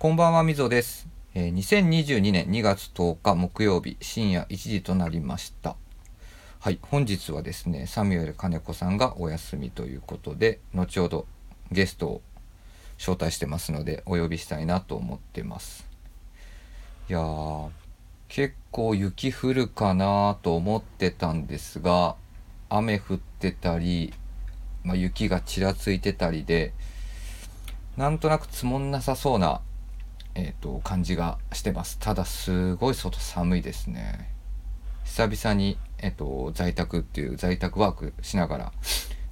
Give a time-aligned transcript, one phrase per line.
[0.00, 1.08] こんばんは、みぞです。
[1.34, 5.74] えー2022年2月10日木曜日深夜1時となりました。
[6.60, 11.26] はい、本日はですね、サミュエル金子さんがお休みということで、後ほど
[11.72, 12.22] ゲストを
[12.96, 15.84] 招待してますので、お呼びしたいなと思ってます。
[17.10, 17.70] いやー、
[18.28, 22.14] 結構雪降るかなと思ってたんですが、
[22.68, 24.14] 雨降ってたり、
[24.84, 26.72] まあ、雪がちらついてたりで、
[27.96, 29.60] なんとなく積もんなさそうな、
[30.40, 31.98] えー、と感じがしてます。
[31.98, 34.30] ただすごい外寒いですね。
[35.04, 38.72] 久々に、えー、と在宅っていう在宅ワークしながら、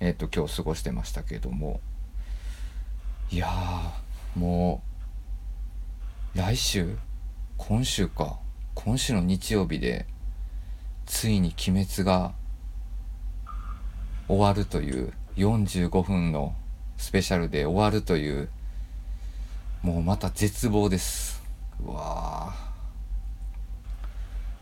[0.01, 1.81] えー、と今日過ごしてましたけども
[3.31, 4.83] いやーも
[6.35, 6.97] う来週
[7.57, 8.39] 今週か
[8.75, 10.07] 今週の日曜日で
[11.05, 12.33] ついに「鬼滅」が
[14.27, 16.57] 終わるという45分の
[16.97, 18.49] スペシャルで終わるという
[19.87, 21.41] もうまた絶望です。
[21.81, 22.53] うわ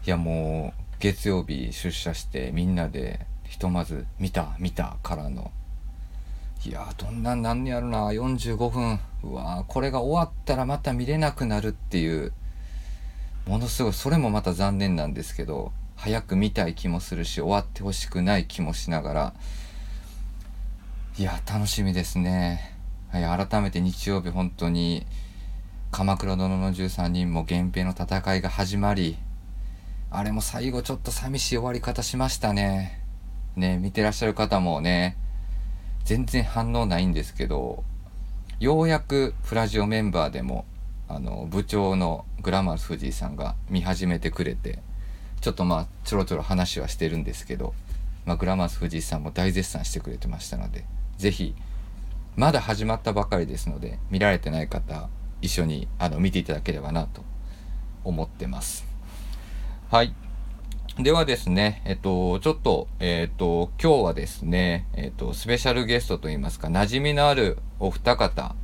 [0.07, 5.51] いやもう月曜日出社してみんなでひとまず見た見たからの。
[6.67, 9.01] いやどんなんなんやろな45分。
[9.23, 9.73] うわー。
[9.73, 12.35] これが終わったらまた見れなくなるっていう。
[13.47, 13.93] ものすごい。
[13.95, 19.35] それもまた残念なんですけど早く見たい気もするし終わってほしくない気もしながら。
[21.17, 22.74] いや楽しみですね、
[23.15, 25.07] はい、改めて日曜日本当に
[25.93, 29.17] 「鎌倉殿の13人」も源平の戦いが始まり
[30.11, 33.01] あれも最後ちょっと寂しい終わり方しましたね。
[33.55, 35.17] ね見てらっしゃる方もね
[36.03, 37.85] 全然反応ないんですけど
[38.59, 40.65] ようやくプラジオメンバーでも
[41.07, 44.81] あの部長のグラマース藤井さんが見始めてくれて
[45.41, 47.75] ちょっとまあちょろちょろ話はしてるんですけど、
[48.27, 50.85] まあ、グラマース藤井さんも大絶賛してくれてましたので
[51.17, 51.55] ぜひ
[52.37, 55.09] まだ始まったばかりですので見られてない方
[55.41, 57.23] 一緒にあの見ていただければなと
[58.03, 58.85] 思ってます。
[59.91, 60.15] はい。
[60.99, 68.55] ではですねえっとちょっとえっと今日はですねえっとスペシャルゲストといいますか馴染みのあるお二方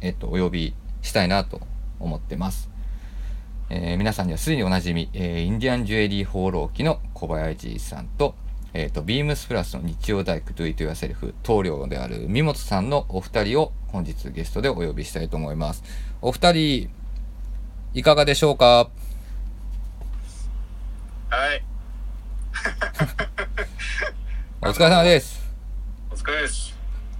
[0.00, 1.60] えっとお呼びしたいなと
[1.98, 2.70] 思ってます。
[3.68, 8.34] えー皆さんにはすでにおなじみ、えーインディアンジュエリー放浪記の小林さんと、
[8.72, 15.82] えっ、と、ビームスプラスの日曜大工 Do It Yourself 棟梁である三本さんのお二人を本日ゲストでお呼びしたいと思います。
[16.22, 16.90] お二人、
[17.94, 18.88] いかがでしょうか？
[21.30, 21.64] はい、
[24.62, 25.40] お疲れ様です。
[26.10, 26.74] お疲れです。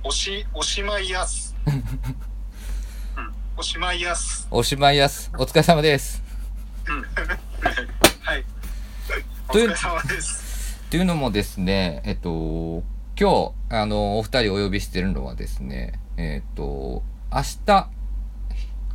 [0.04, 1.56] おし、おしまいやす。
[1.66, 1.82] うん、
[3.56, 4.46] おしまいやす。
[4.50, 5.32] おしまいやす。
[5.36, 6.22] お疲れ様です。
[8.22, 8.44] はい。
[9.48, 10.49] お疲れ様です。
[10.90, 12.82] というのもですね、えっと、
[13.16, 17.88] 今日、あの、お二人お呼びしているのはですね、えっと、明日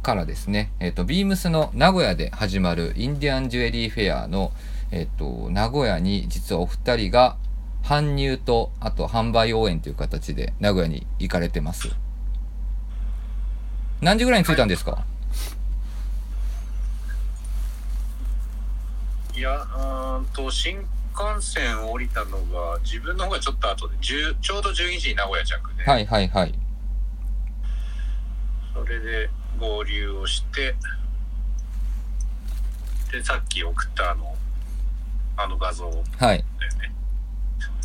[0.01, 4.51] からですね、えっと、ビームスの名古屋で始まるインディアンジュエリーフェアの、
[4.91, 7.37] えっと、名古屋に実はお二人が
[7.81, 11.95] 搬入と、あと販売応援という形で名古屋に行かれてます。
[14.01, 15.05] 何時ぐらいに着いたんですか、
[19.33, 19.65] いや、
[20.19, 20.85] うんと、新
[21.17, 26.53] 幹線降りたのが、自分の方がちょっと後で、10ちょうど12時に名古屋着で、はいはいはい。
[28.73, 30.75] それで合流をして、
[33.11, 34.35] で、さっき送ったあの、
[35.37, 36.37] あの画像だよはい。
[36.39, 36.45] ね。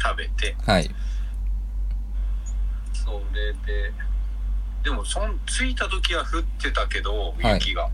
[0.03, 0.91] 食べて、はい。
[2.93, 3.93] それで、
[4.83, 7.89] でも、そん、着いた時は降ってたけど、はい雪が。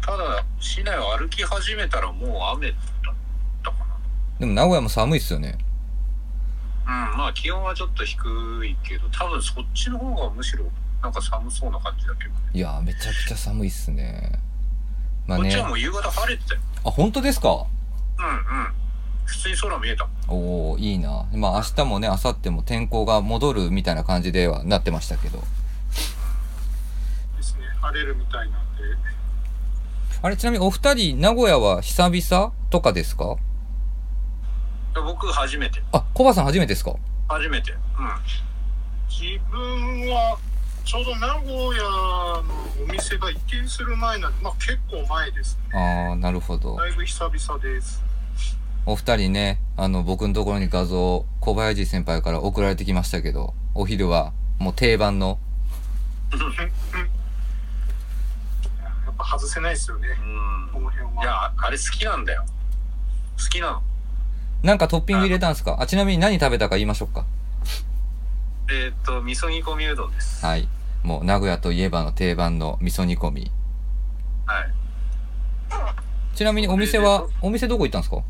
[0.00, 2.74] ただ、市内を歩き始めたらもう雨
[4.42, 5.56] でも名古屋も寒いっすよね。
[6.84, 7.12] な。
[7.12, 10.64] うん、まあ気温はちょっと低いけど、多分そっちの方がむしろ
[11.00, 12.36] なんか寒そうな感じだけど、ね。
[12.52, 14.40] いやー、めちゃくちゃ寒いっすね。
[15.28, 15.58] まあねこっち。
[15.58, 16.60] はもう夕方晴れてたよ。
[16.84, 17.66] あ、本当ですか？
[18.18, 18.42] うんうん。
[19.26, 20.14] 普通に空見えたもん。
[20.26, 21.24] おおいいな。
[21.32, 25.38] まあ明日もね、明後日も天候が戻るみたいな感じではなってましたけど。
[25.38, 25.44] で
[27.44, 27.66] すね。
[27.80, 28.82] 晴れるみたいなんで。
[30.20, 33.36] あれ、ちなみにお二人、名古屋は久々とかですか？
[35.00, 35.82] 僕初めて。
[35.92, 36.92] あ、コバさん初めてですか？
[37.28, 37.72] 初めて。
[37.72, 37.78] うん。
[39.08, 40.36] 自分は、
[40.84, 42.42] ちょうど名古屋の
[42.88, 45.78] お店が移転する前なんで、まあ結構前ですね。
[45.78, 46.76] あー、なるほど。
[46.76, 48.02] だいぶ久々です。
[48.84, 55.38] お二人ね、あの、僕のところに画像、小林先輩から送られてきましたけど、お昼はもう定番の、
[56.32, 56.38] や
[59.10, 60.08] っぱ外せないですよね。
[60.72, 61.22] この辺は。
[61.22, 62.44] いや、あれ好きなんだよ。
[63.38, 63.82] 好きなの。
[64.62, 65.76] なんかトッピング入れたんですか？
[65.80, 67.24] あ、ちなみに何食べたか言いましょうか。
[68.70, 70.44] えっ、と、味噌煮込みうどんです。
[70.46, 70.68] はい。
[71.02, 73.50] もう名古屋といえばの定番の味噌煮込み。
[74.46, 74.72] はい。
[76.36, 78.22] ちなみにお店はお店どこ行ったんですか？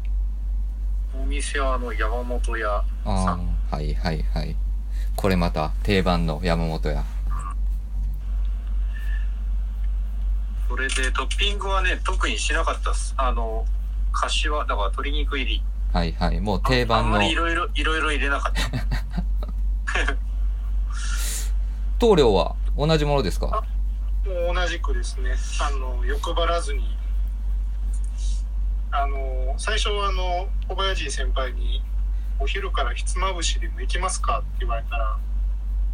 [1.23, 3.57] お店はあの山本屋さあん。
[3.71, 4.57] あはいはいはい
[5.15, 7.05] これまた定番の山本屋
[10.69, 13.15] それでトッピングはね、特にしなかったっす。
[13.19, 13.67] あの、
[14.11, 15.63] 柏、だから鶏肉入り。
[15.93, 20.17] はいはいもう定あ番のんまりいろいろ、いろいろ入れなかった。
[21.99, 23.47] 棟梁は同じものですか？
[24.27, 26.97] もう同じくですね、あの、欲張らずに、
[28.93, 31.83] あの、最初はあの、小林先輩に、
[32.39, 35.19] お昼からひつまぶしでも行きますかって言われたら、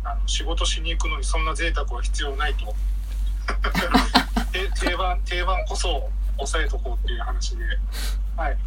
[0.04, 2.74] あの仕事しに行くのにそんな贅沢は必要ないと。
[4.52, 7.64] て定番、定番こそ抑えとこうっていう話で、
[8.36, 8.58] はい。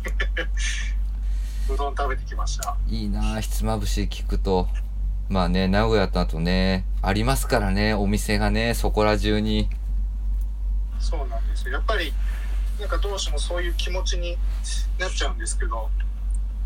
[1.74, 2.76] うどん食べてきました。
[2.88, 4.68] いいなあひつまぶし聞くと
[5.30, 9.70] まあね名古屋だとねありますからねお店がねそこら中に
[11.02, 11.74] そうなんですよ。
[11.74, 12.14] やっぱり、
[12.80, 14.38] なんかどうしてもそういう気持ちに
[15.00, 15.90] なっちゃうんですけど、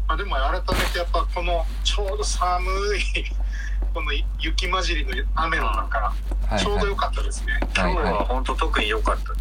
[0.08, 2.64] まあ、でも改めてやっぱこのちょうど寒
[2.98, 3.26] い、
[3.94, 6.14] この雪混じりの雨の中、は
[6.52, 7.54] いはちょうど良かったですね。
[7.54, 9.34] はい今日は本当特に良かった。
[9.34, 9.36] い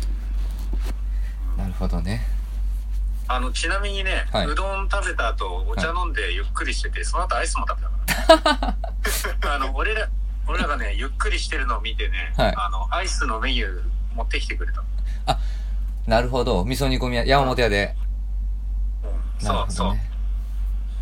[1.58, 2.33] なるほどね
[3.26, 7.86] あの、ちなみにね、はいうどん食べた後、お茶飲んでゆっくりしてて、その後アイスも食べ
[8.16, 8.76] たか
[9.42, 9.54] ら。
[9.54, 10.08] あの、俺ら、
[10.46, 13.82] 俺らがね、ゆっくりしてるのを見てね、はいあの、アイスのメニュー
[14.14, 14.82] 持ってきてくれた。
[16.06, 17.96] なるほど味噌煮込み屋山本屋で
[19.02, 19.96] うん、そうそう。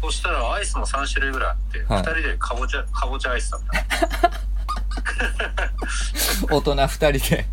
[0.01, 4.31] そしたらアイスも3種類ぐらいあって、二はい2人でかぼちゃ、かぼちゃアイスだった。
[6.55, 7.47] 大人二人で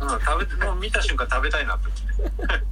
[0.00, 2.64] うん、食べて、もう見た瞬間食べたいなって思って。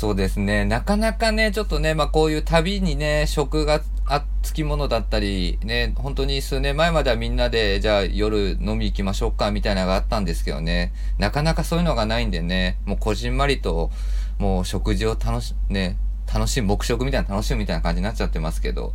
[0.00, 0.64] そうですね。
[0.64, 13.90] なかなかね、ちょっとね、まあこういう旅にね、食があつきものだったり、ね、本当に数年前まではみんなで、じゃあ夜飲み行きましょうか、みたいなのがあったんですけどね、なかなかそういうのがないんでね、もうこじんまりと、
[14.38, 15.98] もう食事を楽し、ね、
[16.32, 18.94] 楽しむ、黙食みたいな楽しむみたいな感じになっちゃってますけど、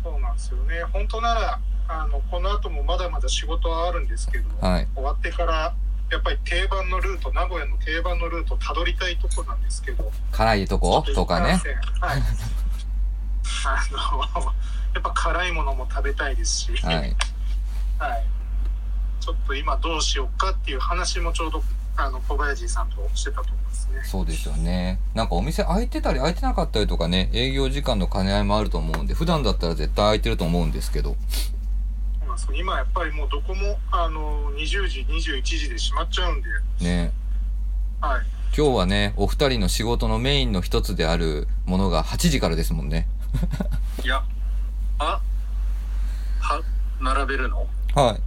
[0.00, 0.80] そうなんですよね。
[0.92, 4.86] 本当なら、あの、この後もまだまだ仕事はあるんですけど、はい。
[4.94, 5.74] 終わってから、
[6.14, 11.02] やっぱり定番のルート、名古屋の定番のルートをたどりたいとこなんですけど、辛いとこ？
[11.12, 11.60] とかね。
[12.00, 12.22] はい。
[13.66, 13.82] あ
[14.38, 14.44] の、
[14.94, 16.96] やっぱ辛いものも食べたいですし、はい。
[16.96, 18.24] はい。
[19.18, 21.64] ちょっと今どうしようかっていう話もちょうど、
[21.96, 24.00] あの、小林さんとしてたと思いますね。
[24.04, 25.00] そうですよね。
[25.14, 31.16] なんかお店開いてたり開いてなかったりとかね、営業時間の兼ね合いもあると思うんで、普段だったら絶対開いてると思うんですけど、
[32.34, 36.48] なんですよ今やっぱりもうどこも、あの、20時、21時で閉まっちゃうんで、
[36.80, 37.12] ね。
[38.00, 38.22] はい。
[38.56, 43.08] 今日はね、お二人の仕事のメインの一つであるものが8時からですもんね。
[44.04, 44.22] いや、
[44.98, 45.20] あ、
[46.40, 46.62] は、
[47.00, 47.66] 並べるの？
[47.94, 48.18] は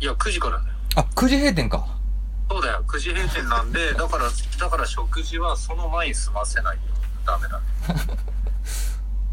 [0.00, 0.04] い。
[0.04, 0.74] いや、9時からだよ。
[0.96, 1.86] あ、9時閉店か。
[2.50, 6.78] そうだよ、9時閉店なんで、だから、だから食事はその前に済ませない
[7.24, 7.60] とダメだ。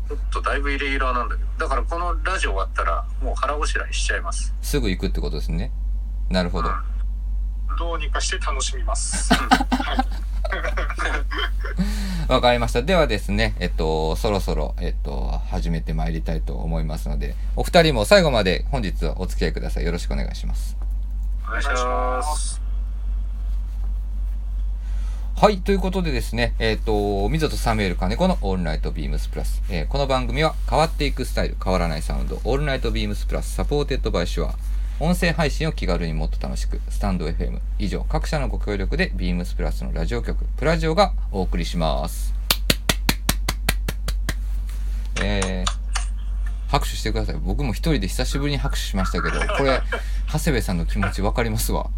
[0.10, 1.50] ちょっとだいぶイレギュラーなんだけど。
[1.58, 4.54] だからこのラジオ終わったら、もう腹ごしらえしちゃいます。
[4.62, 5.72] すぐ行くってことですね。
[6.30, 6.70] なるほど。
[6.70, 6.94] うん
[7.78, 9.34] どうにかして楽しみます。
[12.28, 12.82] わかりました。
[12.82, 19.86] ではですね、えっと、そろそろ、えっと、始めてまいりたいと思いますので、お二人も最後まで本日はお付き合いください。
[19.86, 20.78] よろしくお願いします。
[21.46, 22.63] お願いします。
[25.36, 25.58] はい。
[25.58, 29.62] ということでですね、えっ、と、 MZOとサミュエル金子の All Night BEAMS+。
[29.70, 34.56] えーこの番組は変わっていくスタイル、変わらないサウンド、 All Night BEAMS+、supported by SHURE。
[35.02, 37.60] 音声配信を気軽にもっと楽しく、 stand.fm。
[37.78, 42.34] 以上、各社のご協力で、 BEAMS+ のラジオ局、プラジオがお送りします。
[45.22, 45.72] えー、
[46.70, 47.36] 拍手してください。
[47.44, 49.82] 僕も一人で久しぶりに拍手しましたけど、これ、
[50.32, 51.90] 長谷部さんの気持ちわかりますわ。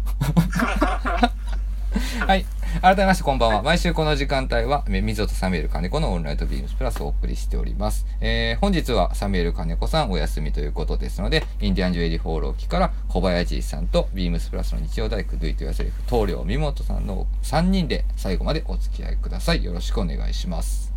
[2.26, 2.44] はい。
[2.80, 3.62] 改めましてこんばんは。
[3.62, 8.06] 毎週この時間帯は、え溝とサミュエル金子のオンライトビームスプラスをお送りしております。
[8.20, 19.64] えー、本日はサミュエル金子さんお休みということですので、インディアンジュエリー放浪記から小林さんとビームスプラスの日曜大工、ドゥイトヤセリフ、棟梁、三本さんの3人で最後までお付き合いください。
[19.64, 20.92] よろしくお願いします。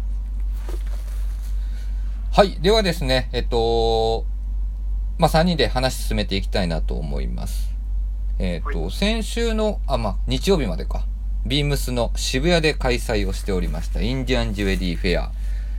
[2.31, 2.59] はい。
[2.59, 4.25] ではですね、えっと、
[5.17, 7.69] まあ、3人で話進めていきたいなと思います。
[8.37, 11.05] えっ、と、先週の、あ、まあ、日曜日までか。
[11.45, 15.31] ビームスの渋谷で開催をしておりました、インディアンジュエリーフェア。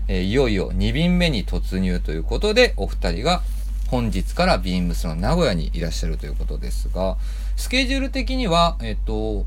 [0.09, 3.43] えーいよいよ2便目に突入ということで、お二人が
[3.89, 7.17] 本日からビームスの名古屋にいらっしゃるということですが、
[7.57, 9.45] スケジュール的には、えっ、と、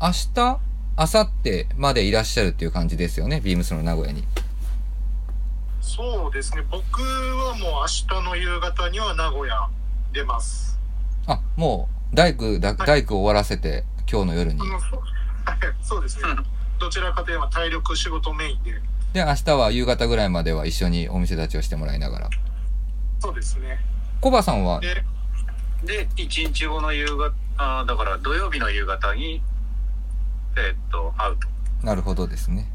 [0.00, 0.58] 明日、
[0.98, 4.24] 明後日までいらっしゃるっていう感じですよね、ビームスの名古屋に。
[5.80, 6.62] そうですね。
[6.70, 9.68] 僕はもう明日の夕方には名古屋
[10.12, 10.78] 出ます。
[11.26, 14.60] あ、もう、大工大工終わらせて、今日の夜に
[15.82, 16.24] そうですね。
[16.78, 18.72] どちらかといえば体力仕事メインで。
[19.12, 22.30] で明日は夕方ぐらいまでは一緒にお店立ちをしてもらいながら
[23.20, 23.78] そうですね。
[24.20, 24.80] コバさんは？
[24.80, 25.04] で、
[25.84, 29.42] で、1日後の夕方、あーだから土曜日の夕方に、
[30.56, 31.48] えーっと、会うと。
[31.86, 32.70] なるほどですね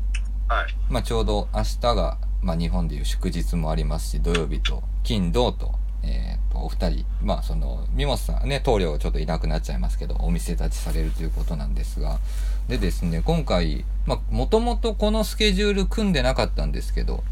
[0.47, 0.75] はい。
[0.89, 12.19] まあちょうど明日が、まあ、日本でいう祝日もありますし土曜日と金土と,、えーとお二人まあその三本さんね棟梁ちょっといなくなっちゃいますけどお店立ちされるということなんですが
[12.67, 17.23] でですね今回まあもともとこのスケジュール組んでなかったんですけど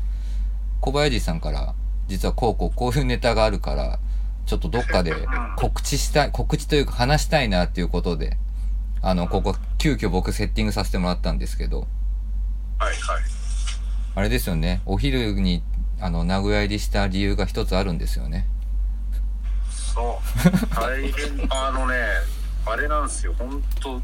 [0.82, 1.74] 小林さんから
[2.08, 4.00] 実はこうこうこういうネタがあるから
[4.46, 5.14] ちょっとどっかで
[5.58, 8.38] 告知したい告知というか話したいなっていうことで
[9.02, 11.88] あのここ急遽僕セッティングさせてもらったんですけど
[12.78, 13.24] はい、はい。
[14.16, 14.82] あれですよね。
[14.86, 15.64] お昼に、
[16.00, 18.46] あの、名古屋入りした理由が一つあるんですよね。
[19.70, 20.76] そう。
[20.76, 21.96] 大変、あのね、
[22.66, 24.02] あれなんですよ、本当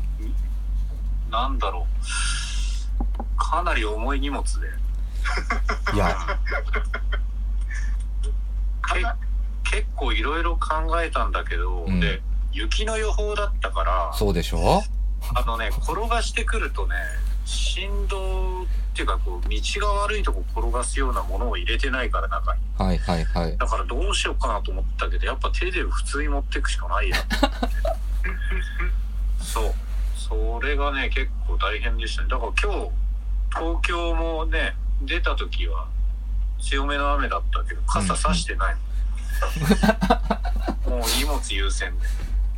[1.31, 1.91] なんだろう。
[3.38, 4.67] かなり重い荷物で。
[5.93, 6.15] いや、
[9.63, 12.21] け結構いろいろ考えたんだけど、うんで、
[12.51, 14.83] 雪の予報だったから、そうでしょ？
[15.35, 16.95] あのね、転がしてくるとね、
[17.45, 22.61] 振動っていうか、こう、道が悪いとこ転がすようなものを入れてないから、中に。
[22.77, 23.57] はいはいはい。
[23.57, 27.15] だからどうしようかなと思ったけど、やっぱ手で普通に持っていくしかないや。
[29.39, 29.73] そう。
[30.31, 32.29] それがね、結構大変でしたね。
[32.29, 32.91] だから今日、
[33.50, 35.88] 東京もね、出た時は
[36.61, 38.75] 強めの雨だったけど、傘さしてない
[40.85, 40.89] の。
[40.97, 42.05] もう荷物優先で。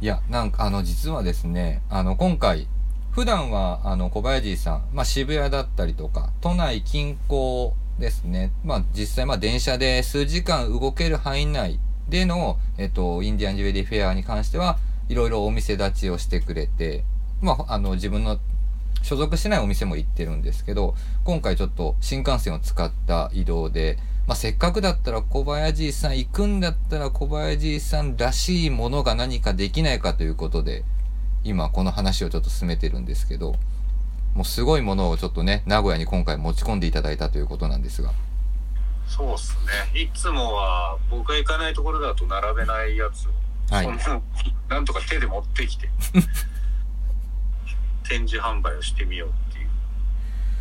[0.02, 2.68] いや、なんか、あの、実はですね、あの、今回、
[3.12, 8.52] 普段は、あの、小林さん、まあ、渋谷だったりとか、都内近郊ですね。
[8.64, 14.78] まあ、実際、まあ、電車で数時間動ける範囲内での、えっと、インディアンジュエリーフェアに関しては、
[15.10, 17.04] いろいろお店立ちをしてくれて、
[17.44, 18.40] まあ、あの、自分の
[19.04, 20.96] 所属してないお店も行ってるんですけど、
[21.26, 30.86] 今回ちょっと新幹線を使った移動で、まあ、せっかくだったら小林さん行くんだったら小林さんらしいものが何かできないかということで、
[31.44, 33.56] 今この話をちょっと進めてるんですけど、
[34.34, 38.12] もうすごいものをちょっとね、名古屋に今回持ち込んでいただいたということなんですが。
[39.06, 39.58] そうっす
[39.94, 40.00] ね。
[40.00, 43.32] いつもは僕が行かないところだと並べないやつを、
[43.76, 44.00] はい。
[44.00, 44.24] その
[44.70, 45.90] なんとか手で持ってきて
[48.04, 49.70] 展示販売をしてみようっていう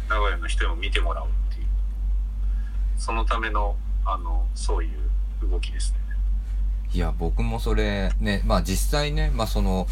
[0.09, 1.67] 名古屋の人にも見てもらおうっていう
[2.97, 6.03] そのためのあのそういう動きですね
[6.95, 9.87] いや、僕もそれね、まあ実際ね、まあその、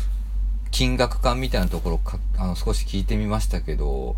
[0.71, 4.17] 金額感みたいなところか、あの、少し聞いてみましたけど、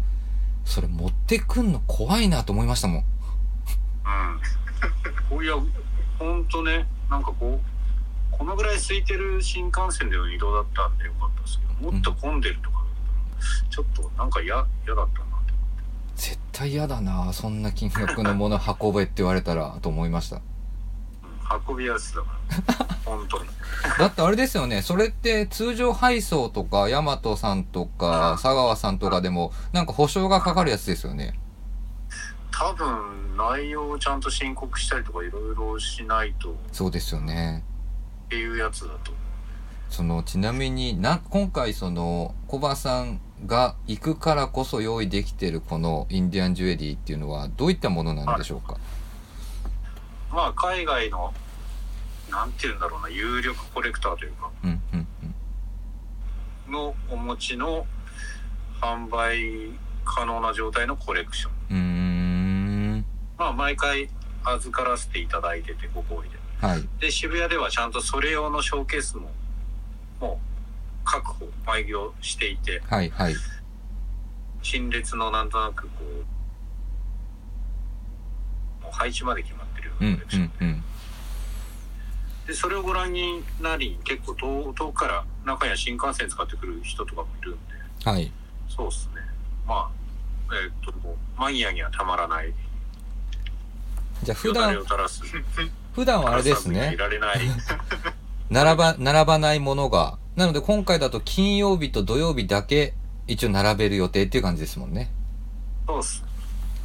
[0.65, 3.05] それ持ってくんの怖いなと思いましたもん。
[5.31, 5.55] うん いや
[6.19, 12.71] ほんとねなんかこうこのぐらい空いてる新幹線での移動だったんでよかったですけどもっと混んでると
[13.71, 15.27] ちょっとなんか嫌嫌だったな
[16.17, 20.37] 絶対嫌だなそんな金額のもの運べって言われたら、と思いました。
[20.37, 20.43] うん
[21.69, 22.29] 運びやすだか
[22.79, 23.49] ら本当に
[23.99, 31.39] だってあれですよね、それって通常配送とか、ヤマトさんとか、 佐川さんとかでも、なんか保証がかかるやつですよね。
[32.51, 37.65] 多分内容をちゃんと申告したりとかいろいろしないとっそうですよね。
[38.29, 39.13] ていうやつだと
[39.89, 48.77] その、ちなみにな、今回その、コバさんが行くからこそ用意できてるこのインディアンジュエリーっていうのは、どういったものなんでしょうか？
[50.31, 51.35] まあ海外の
[52.31, 55.07] なんて言うんだろうな有力コレクターというかうん、うん、
[56.69, 56.73] うん。
[56.73, 57.87] のお持ちの
[58.81, 59.71] 販売
[60.05, 61.77] 可能な状態のコレクションうー
[62.99, 63.05] ん。
[63.39, 64.09] まあ毎回
[64.45, 66.89] 預からせていただいててご好意ではい。
[67.01, 69.29] で渋谷ではちゃんとそれ用のショーケースも
[70.21, 70.52] もう
[71.05, 73.35] 確保毎業していてはい、はい。
[74.63, 75.91] 陳列のなんとなくこ
[78.81, 80.85] うもう配置まで決まってるよううんなコレクション、、うん、うん。
[82.47, 88.33] でそれをご覧になり結構遠遠くから中には新幹線使ってくる人とかもいるんではい。
[88.69, 89.21] そうっすね
[89.67, 90.93] まあえーっと
[91.37, 92.53] マニアにはたまらない
[94.23, 94.77] じゃあ普段
[95.95, 96.97] 普段はあれですねい。
[96.97, 97.41] られない
[98.51, 100.19] 並ば、並ばないものが。
[100.37, 102.95] なので今回だと金曜日と土曜日だけ
[103.27, 105.11] 一応並べる予定っていう感じですもんね。
[105.87, 106.25] そうっす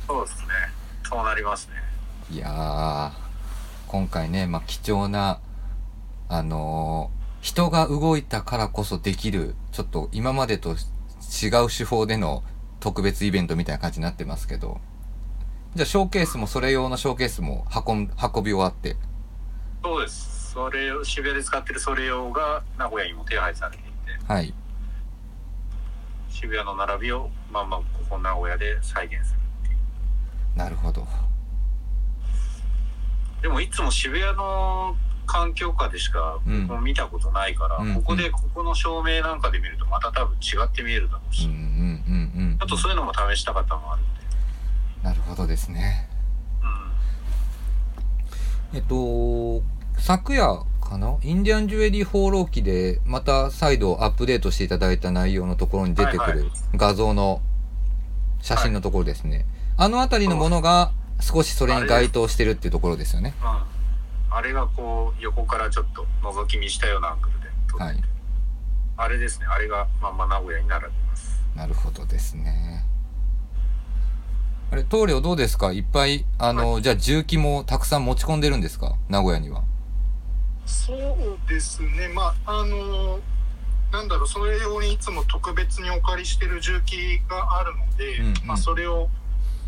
[0.07, 0.47] そうっすね
[1.03, 1.73] そうなりますね
[2.31, 3.11] いやー、
[3.87, 5.39] 今回ね、まあ、貴重な、
[6.27, 12.43] あのー人が動いたからこそできる、ちょっと今までと違う手法での
[12.81, 14.79] 特別イベントみたいな感じになってますけど。
[15.75, 18.97] じゃあショーケースもそれ用のショーケースも運ん、運び終わって。
[19.81, 24.51] そうですそれを渋谷で使ってるそれ用が名古屋にも手配されていてはい。
[26.31, 30.57] 渋谷の並びをまんまここ名古屋で再現するっていう。
[30.57, 31.07] なるほど。
[33.43, 34.95] でもいつも渋谷の
[35.27, 36.65] 環境下でしかうん。
[36.65, 44.09] 僕も見たことないから、うんここでここの照明なんかで見るとまた多分違って見えるだろうし、うんうんうんうんあとそういうのも試したかったのもあるんで、
[45.03, 46.09] なるほどですね。
[48.73, 49.61] うん、えっと
[49.97, 51.17] 昨夜かな？
[51.21, 57.41] インディアンジュエリー放浪記でまた再度アップデートしていただいた内容のところに出てくはいはる画像の
[58.41, 63.33] 写真のところですね、あの辺りのものが少しそれに該当してるっていうところですよね。
[63.41, 68.03] うん、あれがこう横からちょっと覗き見したようなアングルで撮って、はい。
[68.95, 69.47] あれですね。
[69.47, 71.43] あれがまんま名古屋に並びます。
[71.55, 72.85] なるほどですね。
[74.71, 75.71] あれ棟梁どうですか？
[75.71, 78.95] いっぱいあの、じゃあ重機もたくさん持ち込んでるんですか？
[79.09, 79.63] 名古屋には
[80.67, 83.19] そうですね、まあ、あの、
[83.91, 88.33] なんだろう、それ用にいつも特別にお借りしてる重機があるので、うんうん。
[88.45, 89.09] まあ、それを、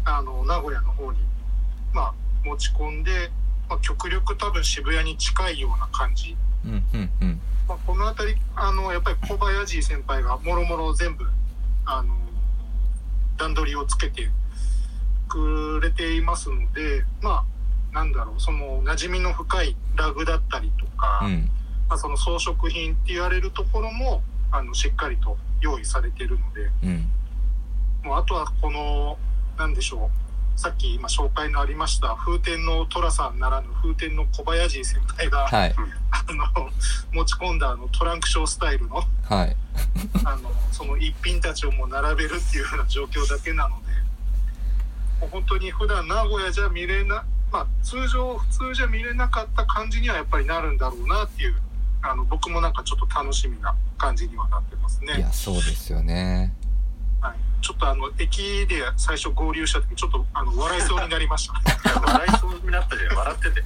[0.03, 1.19] あの、名古屋の方に、
[1.93, 2.13] まあ、
[2.43, 3.31] 持ち込んで、
[3.69, 6.35] まあ、極力多分渋谷に近いような感じ。
[6.65, 7.41] うんうんうん。
[7.67, 11.25] まあ、この辺り、あの、やっぱり小林先輩がもろもろ全部、
[11.85, 12.13] あの、
[13.37, 14.29] 段取りをつけて
[15.29, 17.58] くれていますので、まあ、
[17.91, 21.49] なんだろう、その馴染みの深いラグだったりとか、うん。
[21.89, 27.09] まあ、その装飾品って言われるところもあのしっかりと用意されているのでうん。
[28.03, 29.17] もうあとはこの
[29.57, 30.09] なんでしょ
[30.55, 35.75] うさっき今紹介のありました風天の寅さんならぬ風天の小林先輩が、はい。
[36.11, 36.69] あの
[37.11, 39.55] 持ち込んだあのトランクショースタイルのはい。
[40.25, 43.85] あのその一品たちをもう並べるっていうような状況だけなので
[45.21, 51.55] もう本当に普段名古屋じゃ見れなまあ通常普通じゃ見れなかった感じにはやっぱりなるんだろうなっていう
[52.01, 55.19] あの僕もなんかちょっと楽しみな感じにはなってますいね。
[55.19, 56.53] やそうですよね。
[57.21, 61.99] はい、ちょっとあの駅で最初合流した時ちょっとあの笑いそうになりました。
[61.99, 63.17] 笑いそうになったじゃん。
[63.17, 63.63] 笑ってて。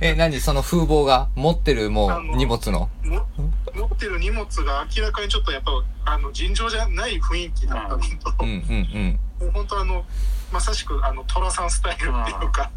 [0.00, 0.40] え何？
[0.40, 2.90] その風貌が持ってるもう荷物の？
[3.04, 3.26] も
[3.74, 5.70] 持ってる荷物が明らかにちょっとやっぱ
[6.12, 8.06] あの尋常じゃない雰囲気だったのと、
[8.40, 9.46] うんうんうん。
[9.46, 10.04] もう本当あの
[10.52, 12.70] まさしくあの寅さんスタイルっていうか、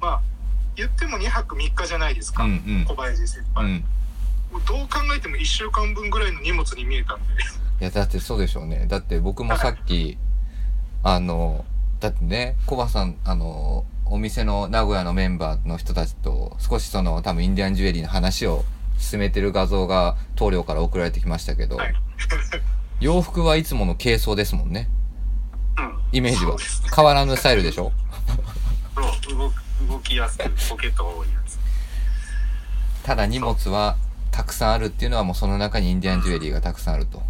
[0.00, 0.20] まあ
[0.76, 2.84] 言っても2泊3日じゃないですか、うんうん。
[2.86, 3.84] 小林先輩、うん。
[4.52, 7.24] もうどう考えても1週間分ぐらいの荷物に見えたんで。
[7.80, 8.86] いやだってそうでしょうね。
[8.88, 10.18] だって僕もさっき
[11.02, 11.64] あの
[12.00, 18.64] だってねコバさんあのお店の名古屋のメンバーの人たちと少しその多分インディアンジュエリーの話を
[18.98, 21.94] 進めてる画像が棟梁から送られてきましたけど、はい。
[23.00, 24.88] 洋服はいつもの軽装ですもんね。
[25.76, 25.98] うん。
[26.12, 26.56] イメージは。
[26.56, 26.64] ね。
[26.94, 27.92] 変わらぬスタイルでしょ？
[29.00, 29.54] 動く
[29.88, 31.58] 動きやすくポケットが多いやつ。
[33.04, 33.96] ただ荷物は
[34.30, 37.22] たくさんあるっていうのはもうその中にインディアンジュエリーがたくさんあると。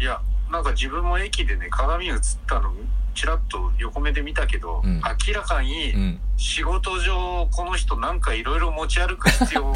[0.00, 0.20] いや
[0.50, 2.72] なんか自分も駅でね鏡に映ったの
[3.14, 5.00] ちらっと横目で見たけど、うん。
[5.26, 6.20] 明らかにうん。
[6.36, 9.72] 仕事上この人なんかいろいろ持ち歩く必要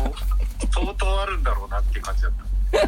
[0.72, 2.78] 相当あるんだろうなっていう感じだった。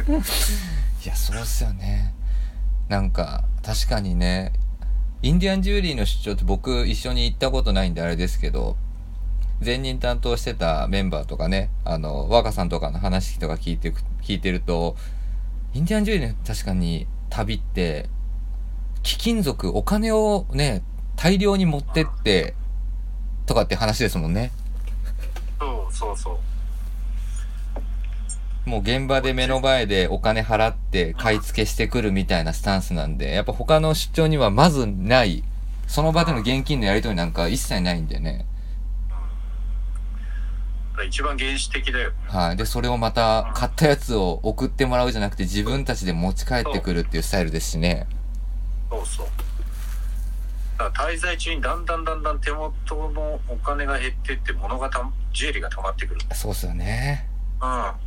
[0.04, 2.14] いやそうっすよね。
[2.88, 4.52] なんか確かにね
[5.24, 8.76] インディアンジュリーの出張って僕一緒に行ったことないんであれですけど
[9.64, 14.96] 前任担当してたメンバーとかねあの若さんとかの話とか聞いて聞いてると
[15.72, 18.10] インディアンジュリーの確かに旅って
[19.02, 20.82] 貴金属お金をね
[21.16, 22.52] 大量に持ってって
[23.46, 24.50] とかって話ですもんね。
[25.58, 26.53] そうそうそう。
[28.64, 35.44] もう現場で目の前でお金払って買い付けしてくるみたいなスタンスなんで、やっぱ他の出張にはまずない、
[35.86, 38.46] その場での現金のやり取りなんか一切ないんでね。
[41.06, 42.56] 一番原始的だよねはい。
[42.56, 48.06] で、それをまた買ったやつを送ってもらうじゃなくて自分たちで持ち帰ってくるっていうスタイルですしね。
[48.88, 49.26] そうそう
[50.78, 57.28] だから滞在中にだんだんだんだん手元のお金が減ってって物がたジュエリーが溜まってくるそうっすよね。
[57.60, 58.03] うん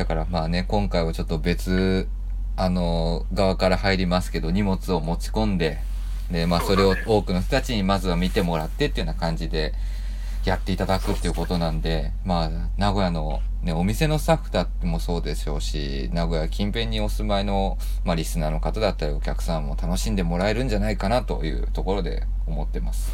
[0.00, 2.08] だからまあね、今回はちょっと別、
[2.56, 5.78] あの、側から入りますけど、荷物を持ち込んで、
[6.30, 9.74] で、まあそれを多くの人たちにまずは見てもらってっていうような感じで
[10.46, 23.12] やっていただくっていうことなんで、まあ、名古屋のね、お店のスタッフだってもそうでしょうし、名古屋近辺にお住まいの、まあリスナーの方だったりお客さんも楽しんでもらえるんじゃないかなというところで思ってます。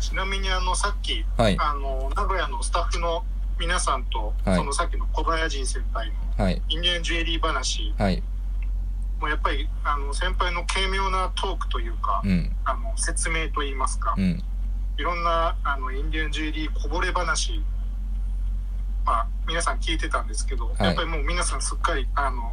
[0.00, 3.22] ちなみにあのさっきはい、あの名古屋のスタッフの
[3.58, 4.56] 皆さんと、はい。
[4.56, 7.94] そのさっきの小林先輩のはい、インディアンジュエリー話。
[7.98, 8.22] はい、
[9.20, 14.42] もうやっぱりあの先輩の軽妙なトークというか、うん、あの説明といいますか、うん、
[14.98, 17.62] いろんなあのインディアンジュエリーこぼれ話、
[19.04, 20.82] まあ、皆さん聞いてたんですけど、い。
[20.82, 22.52] やっぱりもう皆さんすっかりあの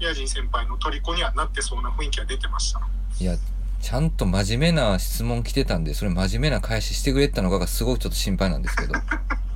[0.00, 2.80] ヤジン先輩の虜にはなってそうな雰囲気は出てました。
[3.20, 3.36] いや
[3.80, 8.94] ちゃんと真面目な質問来てたんでそれ真面目な返ししてくれてたのかがすごいちょっと心配なんですけど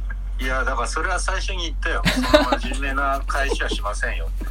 [0.43, 2.03] いやだからそれは最初に言ったよ。
[2.63, 4.29] 真面目な返しはしませんよ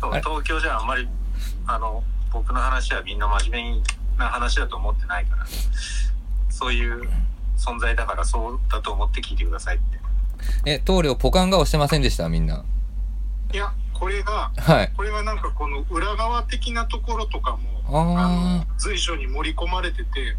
[0.00, 1.08] 東京じゃあんまり
[1.66, 3.82] あの僕の話はみんな真面目
[4.18, 5.46] な話だと思ってないから
[6.50, 7.08] そういう
[7.58, 9.98] 存在だからそうだと思って聞いてくださいって。
[10.64, 12.28] え棟梁ポカン顔してませんでした？
[12.28, 12.64] みんな。
[13.52, 14.92] いやこれがはい。
[14.96, 20.36] これがなんかこの裏側的なところとかもああの随所に盛り込まれてて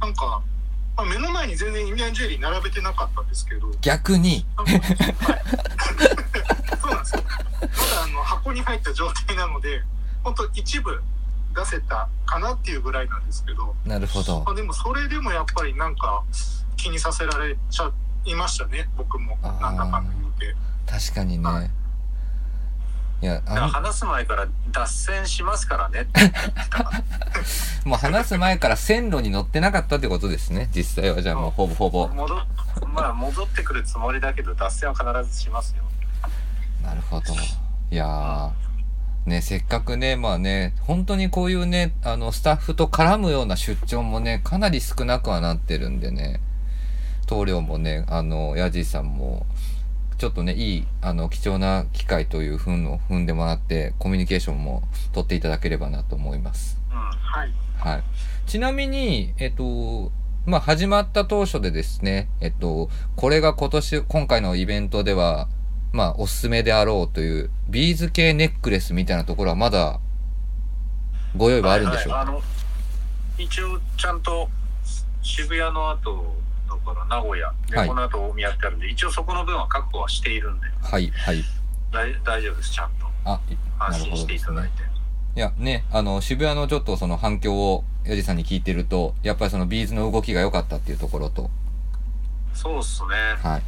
[0.00, 0.40] なんか、まあ、
[1.04, 3.68] 目の前に全然インディアンジュエリー並べてなかったんですけど。
[3.68, 4.46] ー逆に。
[4.56, 4.66] そう
[6.92, 7.22] なんですよ。
[7.60, 9.82] まだあの箱に入った状態なので
[10.24, 11.02] 本当一部
[11.54, 14.44] 出せたかなっていうぐらいなんですけど、なるほど。
[14.44, 16.22] まあ、でもそれでもやっぱりなんか
[16.76, 17.90] 気にさせられちゃ
[18.24, 19.36] いましたね僕も。
[19.42, 20.56] なんだかんだ言うて。
[20.86, 21.70] 確かにね、はい
[23.22, 26.06] い、や話す前から脱線しますからね
[27.84, 30.68] もう話す前から線路に乗ってなかったってことですね。
[30.74, 32.08] 実際はじゃあもうほぼほぼ。
[32.08, 32.38] 戻っ
[32.94, 35.84] まあ戻ってくるつもりだけど脱線は必ずしますよ。
[36.82, 37.34] なるほど。
[37.90, 38.50] いやー。
[39.26, 46.40] ねせっかくねまあね本当にこういうねあのスタッフと絡むような出張もねかなり少なくはなってるんでね。
[47.26, 49.46] 棟梁もねあのヤジさんも
[50.20, 54.82] ちょっとねいいあの貴重な機会というふうのを踏んでもらってコミュニケーションも
[55.14, 56.78] 取っていただければなと思います。
[56.90, 57.52] うんはい。
[57.78, 58.02] はい。
[58.46, 60.12] ちなみに、えっと、
[60.44, 65.48] まあ、始まった当初でですね、えっと、これが今年、今回のイベントでは、
[65.92, 70.00] まあ、おすすめであろうという、ビーズ系ネックレスみたいなところはまだ、
[71.34, 72.42] ご用意はあるんでしょうか、はいはいあの
[73.38, 74.50] 一応ちゃんと
[75.22, 76.49] 渋谷の後だ
[76.80, 81.42] から名古屋で、はいこの後大宮ってあるんで一応そこの分は確保はしているんではい、はい。
[81.92, 83.40] 大大丈夫ですちゃんとあ、
[83.78, 84.40] 安心してい。
[84.40, 84.82] ただいて、
[85.36, 91.50] いや、ね、あの、渋谷のちょっとその反響を、ヤジさんに聞いてると、やっぱりそのビーズの動きが良かったっていうところと、
[92.54, 93.08] そうっすね
[93.42, 93.62] はい。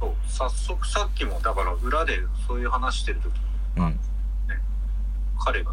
[0.00, 3.40] そう早速さっきもだから裏でそういう話してる時に
[3.76, 4.00] うん。
[5.38, 5.72] 彼が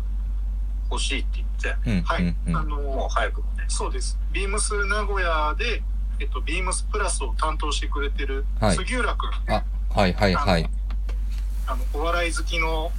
[0.90, 2.02] 欲しいって言ってうん。
[2.04, 2.36] はい、うん。
[2.48, 2.56] うん。
[2.56, 4.18] あのもう早くもねそうです。
[4.32, 5.82] ビームス名古屋で、
[6.22, 10.70] えっと、ビームスプラスを担当してくれてるはい杉浦君、あ、はい、はい、はい。
[11.66, 12.92] あのお笑い好きの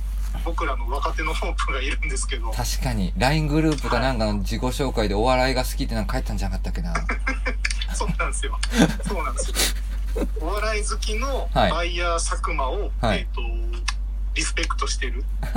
[0.44, 6.94] 僕らの若手のホープがいるんですけど、確かに LINE グループかなんかの自己紹介でお笑いが好きってなんか書いたんじゃなかったっけな
[7.94, 8.58] そうなんですよ。
[9.06, 9.50] そうなんです
[10.16, 10.26] よ。
[10.40, 13.40] お笑い好きのはいバイヤー佐久間を、はいえっ、と、
[14.34, 15.24] リスペクトしてる。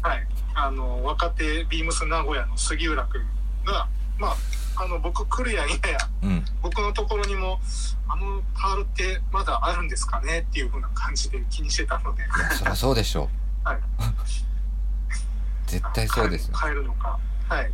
[0.00, 0.26] はい。
[0.54, 3.22] あの、若手ビームス名古屋の杉浦君
[3.66, 3.88] が、
[4.18, 4.36] まあ、
[4.76, 6.44] あの、僕来るやいやや、うん。
[6.62, 7.60] 僕のところにも、
[8.08, 12.22] あのタールってまだあるんですかねっていう風な感じで気にしてたので、
[12.56, 13.28] そりゃそうでしょ
[13.64, 13.78] はい。
[15.66, 16.54] 絶対そうですよ。
[16.56, 17.18] 帰るのか。
[17.48, 17.72] はい。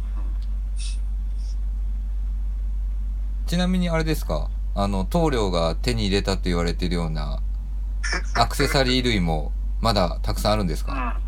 [3.47, 4.49] ちなみにあれですか？
[4.75, 7.43] あの棟梁が手に入れたと言われてるような
[8.35, 11.19] アクセサリー類もまだたくさんあるんですか、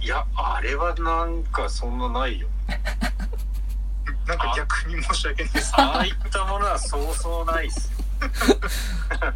[0.00, 0.04] うん。
[0.04, 2.48] いやあれはなんかそんなないよ
[4.26, 5.52] なんか逆に申し訳ない。
[5.52, 5.72] です。
[5.76, 7.98] ああいったものはそうそうないっすよ。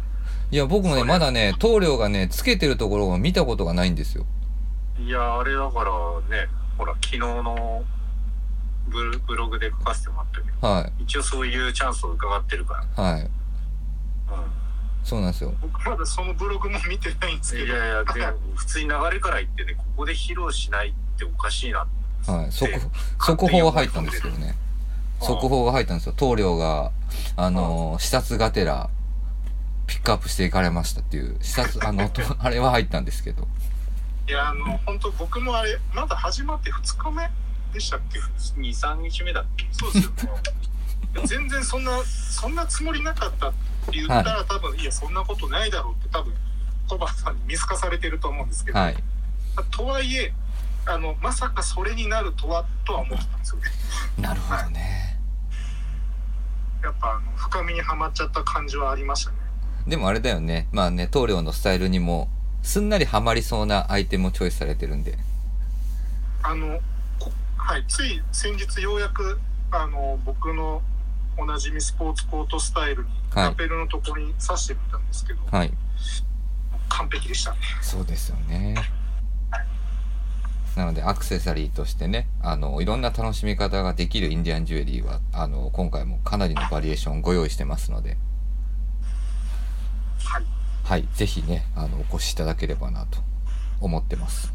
[0.49, 4.25] いや僕もねまだね棟梁がねつけてるところを見たことがないんですよ。
[4.99, 5.91] いやあれだから
[6.37, 6.47] ね
[6.77, 7.83] ほら昨日の
[8.87, 13.21] ブロブログで書かせてもらったけどは一応そういうチャンスを伺ってるかいはい。
[13.23, 13.27] ら、
[15.03, 15.53] そうなんですよ。
[15.61, 17.75] 僕まだそのブログも見てないんですうん、けど。
[17.75, 21.79] いやいやでも普通に流れから言ってねここで披露しないっておかしいな
[22.25, 22.51] はい。
[22.51, 22.79] 速で
[23.19, 24.55] 速報が入ったんですけどね
[25.19, 26.13] 速報が入ったんですよ。
[26.15, 26.91] 棟梁が
[27.35, 28.89] あの視察がてら
[29.87, 33.47] ピックアップしていかれましたっていう視察あのと あれは入ったんですけど。
[34.27, 37.29] いや、あの、本当僕もあれ、まだ始まって2日目
[37.73, 38.19] でしたっけ
[38.59, 39.65] ？23日目だっけ？
[39.71, 40.11] そうですよ。
[40.11, 40.41] ね。
[41.25, 46.33] 全然そんな、そんなつもりなかったって言ったら、多分、いや、そんなことないだろうって多分、
[46.89, 48.97] コバさんに見透かされてると思うんですけど、はい。
[49.71, 50.33] とはいえ、
[50.87, 53.63] あの、まさかそれになるとは、とは思ってたんですよね。
[54.17, 55.19] なるほどね。
[56.81, 59.37] やっぱ、あの、深みにはまっちゃった感じはありましたね。
[59.87, 60.67] でもあれだよね。
[60.71, 62.27] まあね棟梁のスタイルにも
[62.61, 65.17] すんなりハマりそうなアイテムをチョイスされてるんで。
[66.43, 66.79] あの、
[67.19, 69.39] こはい、つい先日ようやく、
[69.71, 70.81] あの、僕の
[71.37, 73.45] おなじみスポーツコートスタイルに、はい。
[73.45, 75.71] ラペルのところに刺してみたんですけど、はい。
[76.89, 77.57] 完璧でしたね。
[77.81, 78.75] そうですよね
[80.77, 88.17] なのでアクセサリーとしてねあのいろんな楽しみ方ができるインディアンジュエリーはあの今回もかなりのバリエーションをご用意してますので。
[90.23, 90.43] はい。
[90.83, 91.07] はい。
[91.13, 93.19] ぜひねあのお越しいただければなと
[93.81, 94.53] 思ってます。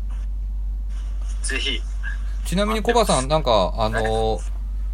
[1.42, 1.80] ぜひ。
[2.46, 4.40] ちなみにコバさんなんかあの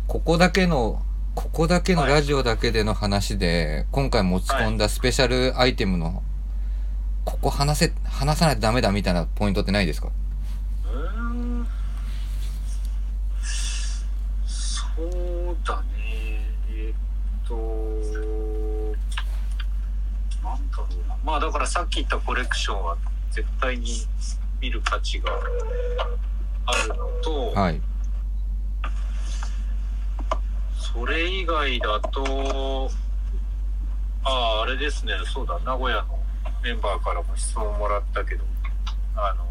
[0.06, 1.02] ここだけの
[1.38, 6.24] ここだけのラジオだけでの話で、今回持ち込んだスペシャルアイテムの、
[7.24, 10.08] ここ話せ、話さないとダメだみたいなポイントってないですか
[10.84, 11.66] うーん
[14.48, 15.86] そうだね
[16.70, 16.94] えーっ
[17.46, 17.54] と
[20.42, 22.96] なんだろうなまあだからさっき言ったコレクションは
[23.30, 23.86] 絶対に
[24.62, 25.30] 見る価値が
[26.64, 27.78] あるのと、はい。
[30.78, 32.90] それ以外だと
[34.24, 36.18] あああれですねそうだ名古屋の
[36.62, 38.44] メンバーからも質問もらったけど
[39.14, 39.44] あの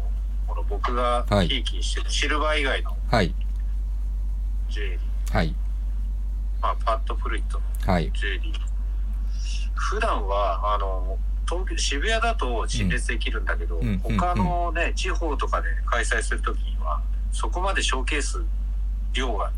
[0.48, 3.32] この僕がはいひいきにしてるシルバー以外のはい。
[4.68, 5.54] ジュエリー、はい。
[6.60, 8.10] まあ、パッドフルイットのはい。
[8.12, 8.54] ジュエリー
[9.74, 11.16] 普段はあの
[11.48, 17.00] 東京渋谷だと陳列できるんだけど、うんうん他のね地方とかで開催するときには
[17.32, 18.42] そこまでショーケース
[19.12, 19.50] 量が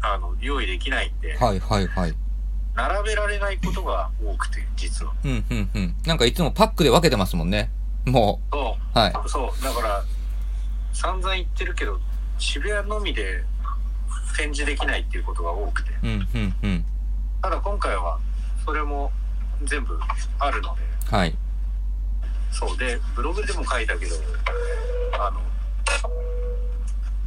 [0.00, 1.60] あの用意できないんで、はい。
[1.60, 1.86] はい。
[1.88, 2.14] はい。
[2.74, 5.96] 並べられないことが多くて実はうん、うん、うん。
[6.06, 7.70] なんかいつもパックで分けてますもんね。
[8.04, 9.12] も、そうはい。
[9.24, 10.04] うそうだから
[10.92, 11.98] 散々言ってるけど
[12.38, 13.42] 渋谷のみで
[14.36, 16.84] 展示できないっていうことが多くてうん、うん、うん。
[17.42, 18.18] ただ今回は
[18.64, 19.12] それも
[19.64, 19.98] 全部
[20.38, 20.82] あるので
[21.14, 21.34] はい。
[22.50, 24.16] そうでブログでも書いたけど
[25.16, 25.40] あの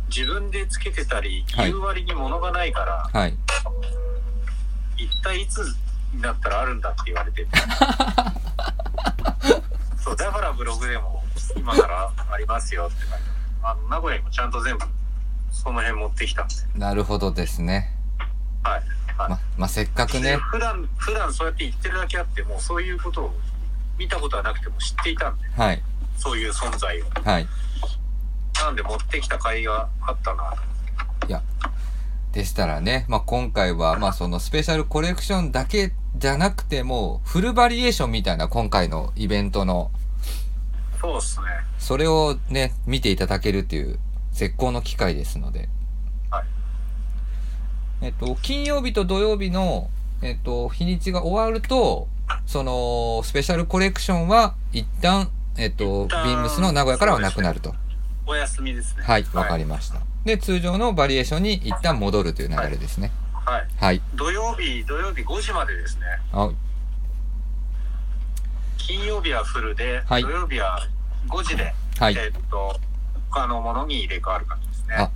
[0.09, 3.37] 自分でつけてたりはい言う割に物がないから、はい。
[4.97, 5.59] 一体いつ
[6.13, 7.47] になったらあるんだって言われて
[10.03, 11.23] そうだからブログでも
[11.55, 13.15] 今からありますよって書いて
[13.63, 14.85] あの名古屋にもちゃんと全部
[15.51, 17.95] その辺持ってきたんでなるほどですね。
[18.63, 18.83] はい
[19.17, 20.35] はい、ま、まあ、せっかくでね。
[20.37, 23.33] 普段普段そうやって言ってるだけあってもうそういうことを
[23.97, 25.81] 見たことはなくても知っていたんではい。
[26.17, 27.47] そういう存在をはい。
[28.55, 30.55] なんで持ってきた甲斐があったな
[31.21, 31.41] といや、
[32.31, 39.91] でしたらね、まあ、今回は、まあ、そのスペシャルコレクションだけじゃなくても、フルバリエーションみたいな今回のイベントの、
[40.99, 41.45] そうっすね
[41.77, 43.99] それをね、見ていただけるっていう
[44.31, 45.69] 絶好の機会ですので。
[46.29, 46.45] はい
[48.01, 49.89] えっと、金曜日と土曜日の、
[50.21, 52.07] えっと、日にちが終わると、
[52.45, 57.73] その、スペシャルコレクションは一旦、えっと、ビームスの名古屋からはなくなると。
[58.25, 59.99] お休みですねはい、わかりました。
[60.25, 63.11] で、通常のバリエーションに一旦戻るという流れですね。
[63.45, 64.01] はいはい。
[64.15, 66.51] 土曜日土曜日5時までですねあ
[68.77, 70.85] 金曜日はフルで、はい土曜日は
[71.29, 72.15] 5時で、はい。
[72.17, 72.77] えっと
[73.29, 75.11] 他のものに入れ替わる感じですねあ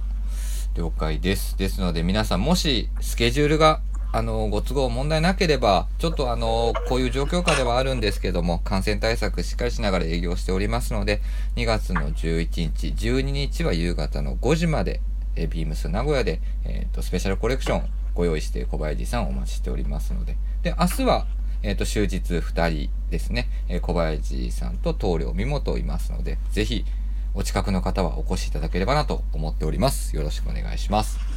[0.76, 1.58] 了解です。
[1.58, 3.82] ですので皆さんもしスケジュールが
[4.14, 11.22] あのご都合問題なければちょっとあのこういう状況下ではあるんですけども感染対策しっかりしながら営業しておりますので
[11.56, 15.02] 2月の11日12日は夕方の5時まで
[15.36, 21.26] えビームス名古屋で、えー、とスペシャルコレクションご用意して小林さんお待ちしておりますのでで明日は
[21.64, 26.86] えっ、と、終日2人ですね、えー小林さんと棟梁美本いますので、ぜひ、
[27.34, 30.16] お近くの方はお越しいただければなと思っております。
[30.16, 31.31] よろしくお願いします。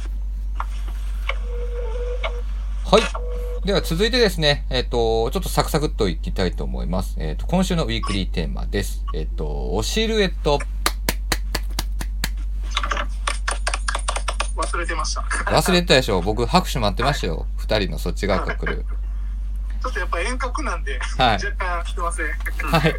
[2.85, 3.65] はい。
[3.65, 7.15] では続いてですね、えっ、と、ちょっとサクサクっといきたいと思います。
[7.17, 9.03] えっ、と、今週のウィークリーテーマです。
[9.15, 10.59] えっ、と、おシルエット。
[14.55, 15.21] 忘れてました。
[15.21, 17.47] 忘れてたでしょ僕拍手待ってましたよ。
[17.57, 18.85] 二人のそっち側から来る。
[19.85, 22.25] ちょっとやっぱ遠隔なんで、はい若干すいません。
[22.25, 22.95] はい。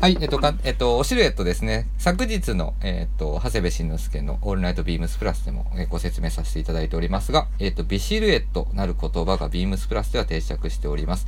[0.00, 1.86] はい、えっと、か、えっと、シルエットですね。
[1.98, 11.26] 昨日の、えっと、長谷部慎之介のオールナイトビームスプラスでも、えーご説明させていただいておりますが、えっと、ビシルエットなる言葉がビームスプラスでは定着しております。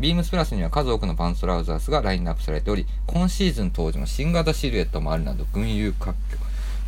[0.00, 6.38] ビームスプラスには数多くのパンツトラウザースがラインナップされており、今シーズン登場の新型シルエットもあるなど、群雄割拠。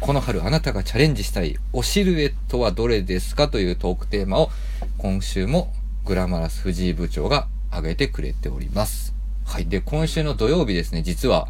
[0.00, 4.50] この春あなたがチャレンジしたいおシルエットはどれですかというトークテーマを
[4.96, 5.70] 今週も
[6.04, 9.14] グラマラス藤井部長が挙げてくれております。
[9.44, 9.66] はい。
[9.66, 11.48] で、今週の土曜日ですね、実は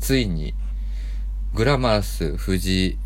[0.00, 0.54] ついに
[1.54, 2.98] グラマラス藤井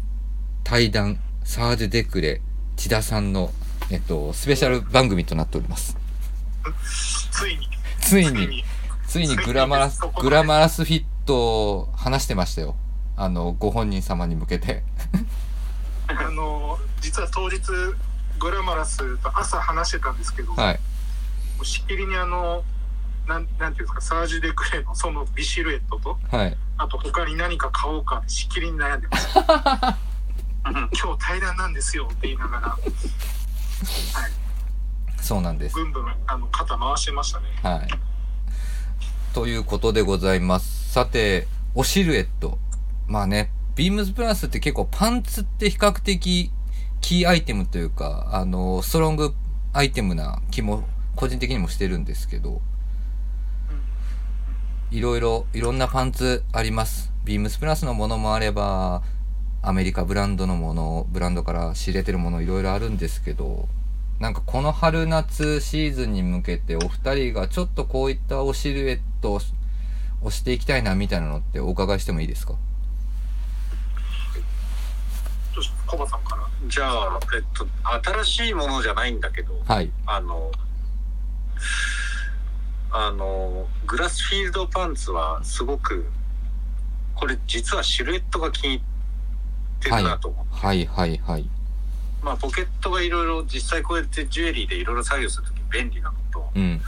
[0.64, 2.40] 対談サージュ・デクレ
[2.77, 3.53] 千田さんの、
[3.90, 5.96] えっと、スペシャル番組となっております。
[7.31, 7.68] ついに。
[8.01, 8.64] ついに、
[9.07, 12.77] ついにグラマラス、グラマラスフィットを話してましたよ。
[13.16, 14.83] あの、ご本人様に向けて。
[16.09, 17.59] あの、実は当日、
[18.38, 20.81] グラマラスと朝話してたんですけど、もはい。
[21.61, 22.64] うしきりにあの、
[23.27, 26.57] なんなんていうんですか、サージュ・デクレのそのビシルエットと、はい。
[26.79, 29.99] あと他に何か買おうかってしきりに悩んでました。
[30.64, 32.83] 今日対談なんですよって言いながら、はい、
[35.22, 35.77] そうなんです。
[35.77, 37.46] ブンブンあの肩回してましたね。
[37.62, 37.88] はい。
[39.33, 40.92] ということでございます。
[40.92, 42.59] さて、おシルエット。
[43.07, 46.51] まあね、ビームズプラスって結構パンツって比較的
[47.07, 49.33] キーアイテムというか、あの、ストロング
[49.73, 50.83] アイテムな気も
[51.14, 52.61] 個人的にもしてるんですけど、
[54.90, 57.12] いろいろ、いろんなパンツあります。
[57.25, 59.05] ビームスプラスのものもあれば、
[59.62, 63.69] アメリカブランドのもの、ブランドから仕入れてるものいろいろあるんですけど、
[64.19, 69.40] なんかこの春夏シーズンに向けてお二人がちょっとこういったおシルエットを
[70.23, 72.55] をしていきたいなみたいなのってお伺いしてもいいですか？
[75.57, 76.47] どうしコバさんから。
[76.69, 77.66] じゃあ、えっと、
[78.23, 79.90] 新しいものじゃないんだけど、はい。
[80.05, 80.53] あの、
[82.90, 86.11] あの、グラスフィールドパンツはすごく、
[87.14, 88.81] これ実はシルエットが気に入っ
[89.81, 90.47] てるなと思う。
[90.55, 91.49] はいはいはい。
[92.23, 96.83] まあ、ポケットがいろいろ、実際こうやってジュエリーでいろいろ作業するとき便利なのと、うん。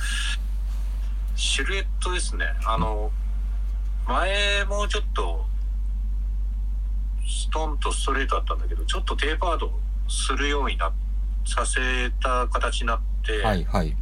[1.37, 2.45] シルエットですね。
[2.67, 3.11] あの、
[4.07, 5.47] 前もうちょっと、
[7.29, 9.71] ストンとストレートだったんだけど、ちょっとテーパード
[10.09, 10.91] するようにな、
[11.45, 11.79] させ
[12.23, 13.95] た形になって、はいはい。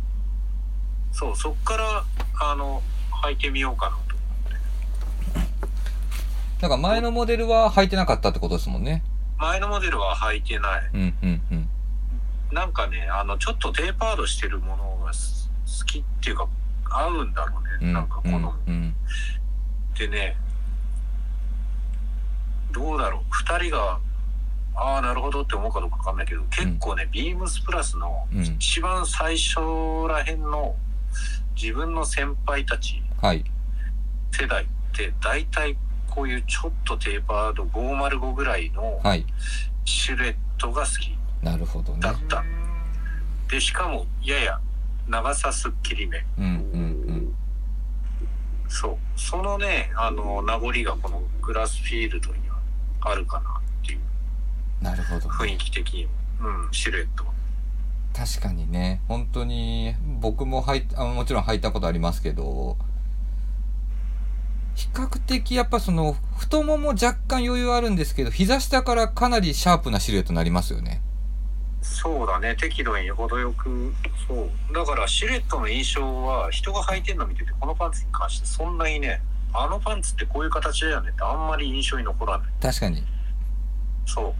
[1.12, 2.04] そう、そっから、
[2.40, 2.82] あの、
[3.24, 4.06] 履いてみようかなと。
[6.60, 9.02] だから前のモデルは履いてなかったってことですもんね。
[9.38, 10.90] 前のモデルは履いてない。
[10.94, 11.68] うんうんうん。
[12.52, 16.48] なんかね、あの、ちょっとテーパードしてるものがす好きっていうか、
[16.88, 17.68] 合うんだろうね。
[17.82, 18.94] うんなんかこの、うん
[19.98, 20.36] でね、
[22.72, 23.98] どうだろう、二人が、
[24.74, 29.60] ああ、なるほどって思うかどうかわかんないけど、結構ね、ビームスプラスのうん一番最初
[30.08, 30.74] らへんの
[31.60, 33.44] 自分の先輩たちはい。
[34.32, 35.76] 世代って、大体
[36.10, 39.24] こういうちょっとテーパード505ぐらいのはい。
[39.86, 42.12] シルエットが好きなるほどねだ。
[42.12, 42.44] った。
[43.48, 44.60] で、しかも、やや
[45.08, 46.24] 長さすっきりめ。
[46.38, 47.34] うんうん
[48.68, 48.96] そう。
[49.20, 52.55] そのね、あの、名残がこのグラスフィールドには
[53.08, 54.00] あるかなっていう
[54.80, 54.84] うん。
[54.84, 56.10] なるほど、雰囲気的にも。
[56.66, 57.32] うん、シルエットは。
[58.14, 62.76] 確かにね、本当に、僕も履いあもちろん履いたことありますけど、
[64.74, 71.02] 比較的やっぱその、太もも若干余裕あるんですけど、膝下からかなりシャープなシルエットになりますよね。
[71.82, 73.94] そうだね、適度に程よく、
[74.26, 74.74] そう。
[74.74, 79.22] だからシルエットの印象は、人が履いてるの見てて、このパンツに関してそんなにね、
[79.58, 82.48] あのパンツってこういう形だよねってあんまり印象に残らない。
[82.60, 83.02] 確かに。
[84.06, 84.34] そう。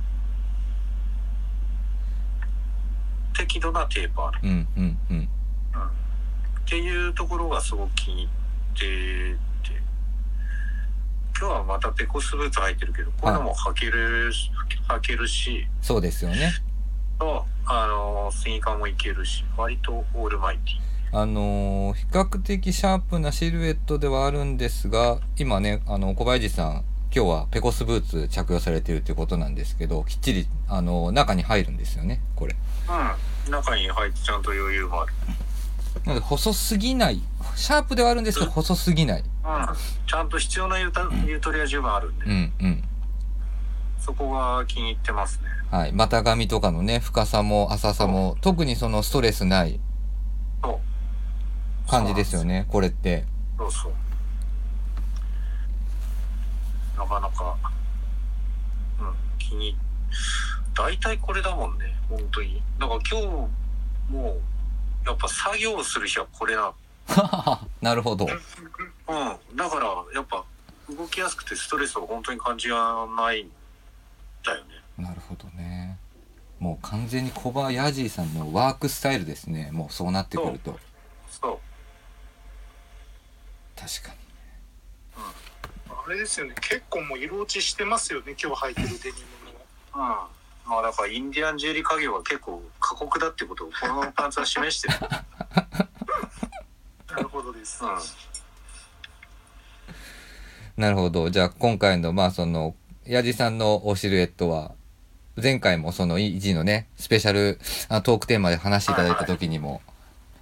[3.37, 4.39] 適度なテーパード。
[4.43, 5.29] うんうんうん。
[6.67, 8.29] っていうところがすごく気に入っ
[8.75, 9.81] てて
[11.39, 14.33] 今日はまたペコスブーツ履いてるけどこういうのも履ける、
[14.89, 16.53] 履けるしそうですよね。
[17.19, 32.55] とあのスニーカーもいけるし割とオールマイティあのー比較的シャープなシルエットではあるんですが、今ね、あの、小林さん、今日はペコスブーツ着用されてるということなんですけど、きっちり、あの中に入るんですよね、これ。
[33.47, 35.13] うん中に入ってちゃんと余裕もある
[36.05, 37.23] なので、細すぎない。
[37.55, 39.21] シャープではあるんですけど、細すぎない。
[39.21, 39.27] うん
[40.07, 42.85] ちゃんと必要なゆたゆとりは十分あるんで、うんうん。
[44.01, 45.93] そこが気に入ってますねはい。
[45.93, 49.81] 股上とかのね、深さも浅さも、特にそのストレスない
[50.63, 50.96] そう
[51.87, 53.25] 感じですよね、これって。
[53.59, 53.93] そうそう
[56.99, 57.57] なかなか
[59.01, 59.77] うん気に
[60.75, 64.37] 大体これだもんね本当にだから今日も
[65.05, 66.73] やっぱ作業する日はこれな
[67.81, 68.27] なるほど。
[68.27, 70.45] うんだからやっぱ
[70.91, 73.51] 動きやすくてストレスを本当に感じがないん
[74.45, 75.99] だよねなるほどね。
[76.59, 79.71] もう完全にコバヤジーさんのワークスタイルですね。
[79.73, 80.79] もうそうなってくると。
[81.29, 81.59] そう
[83.87, 84.19] 確かに。
[85.89, 86.55] あれですよね。
[86.61, 88.35] 結構もう色落ちしてますよね。
[88.43, 90.09] 今日履いてるデニムの。
[90.09, 90.37] うん
[90.69, 94.95] まあだからインディアンジュエリー家業は結構過酷だってことをこのパンツは示してる
[97.09, 97.85] なるほどです。
[97.85, 97.91] うん
[100.77, 101.31] なるほど。
[101.31, 102.75] じゃあ今回の、まあその、
[103.07, 104.75] ヤジさんのおシルエットは、
[105.41, 107.59] 前回もその、イージーのね、スペシャル
[107.89, 109.81] あトークテーマで話していただいた時にも、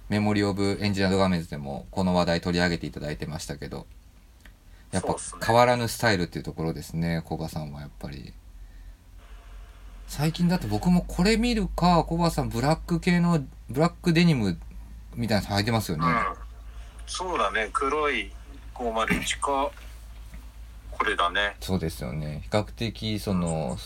[0.09, 3.87] メモリーオブエンジニアード画面ズでもこの話題取り上げていただいてましたけど、
[4.91, 8.33] やっぱ変わらぬスタイルっていうところですね、コバさんはやっぱり。
[10.07, 14.57] 最近だと僕もこれ見るか、コバさんブラック系の、ブラックデニム
[15.15, 16.05] みたいなの履いてますよね。
[16.05, 16.45] うん
[17.07, 18.31] そうだね黒い
[18.73, 19.71] 501か
[20.91, 22.41] これだねそうですよね。
[22.43, 23.77] 比較的、その、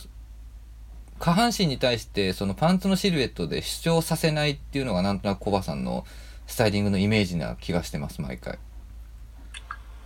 [1.20, 6.05] 下半身に対して、そのパンツのシルエットで主張させないっていうのがなんとなくコバさんの
[6.47, 8.57] スタイリングのイメージな気がしてます、毎回。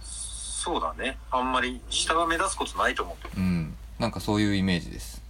[0.02, 1.18] そうだね。
[1.30, 3.30] あんまり下が目立つことないと思ってる。
[3.38, 3.76] うん。
[4.00, 5.22] なんかそういうイメージです。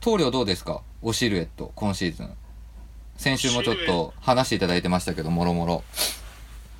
[0.00, 0.80] 棟梁どうですか？
[1.02, 2.32] おシルエット今シーズン。
[3.16, 5.82] 先週もちょっと話していただいてましたけどもろもろ。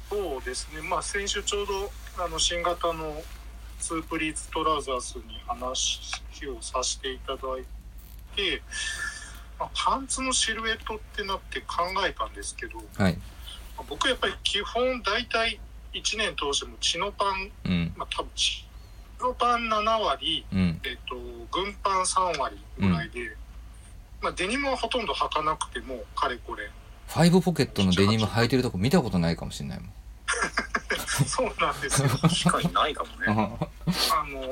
[0.08, 1.90] そうですね、まあ、先週ちょうど
[2.24, 3.12] あの新型の
[3.78, 6.00] ツープリーツトラウザースに話
[6.48, 7.64] をさせていただい
[8.36, 8.62] て、
[9.58, 13.14] まあ、パンツのシルエットってなって考えたんですけど、はい。
[13.76, 15.60] まあ僕やっぱり基本大体
[15.94, 17.92] 1年通してもチノパン、うん。
[17.96, 18.66] まあ、多分チ
[19.20, 20.80] ノパン7割、うん。
[20.84, 21.16] えっと、
[21.50, 23.36] 軍パン3割ぐらいで、
[24.20, 26.70] まあ、デニムはほとんど履かなくてもかれこれ。
[27.08, 29.92] ファイブポケットのデニム履いてるとこ見たことないかもしれないもん
[31.26, 32.08] そうなんですよ。
[32.08, 33.58] 確かにないかもね。
[34.12, 34.44] あの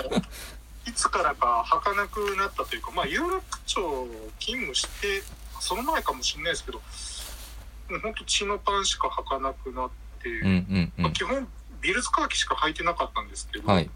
[0.86, 4.08] いつからか履かなくなったというか、まあ、有楽町
[4.38, 5.22] 勤務して
[5.60, 9.90] その前かもしれないですけどもうほんとチノパンしか履かなくなっ
[10.22, 11.46] て、うんうんうまあ、基本
[11.80, 13.90] ビルズカーキしか履いてなかったんですけど、んはい。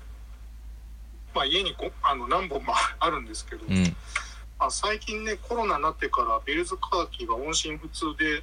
[1.34, 3.84] まあ、家にこあの何本もあるんですけど、うん。
[4.58, 8.42] まあ、最近ねコロナになってからビルズカーキが音信不通で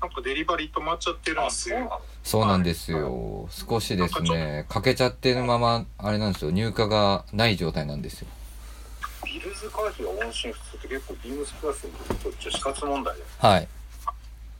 [0.00, 1.74] なんかデリバリー止まっちゃってるんであそう。
[1.78, 3.48] なのそうなんですよ。
[3.50, 6.50] 少しですね欠けちゃってるままあれなんですよ。
[6.50, 8.28] 入荷がない状態なんですよ。
[9.24, 13.68] ビルズカーキが音信不通って結構ビームスプラスにとっちゃ死活問題だよはい。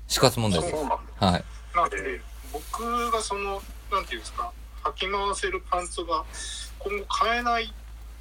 [0.08, 0.72] 死活問題です。
[0.72, 1.26] そうなんだ。
[1.26, 1.44] はい。
[1.74, 2.20] なんで
[2.52, 3.62] 僕がその
[3.92, 4.50] なんていうんですか
[4.84, 6.24] 履き回せるパンツが
[6.78, 7.68] 今後買えないっ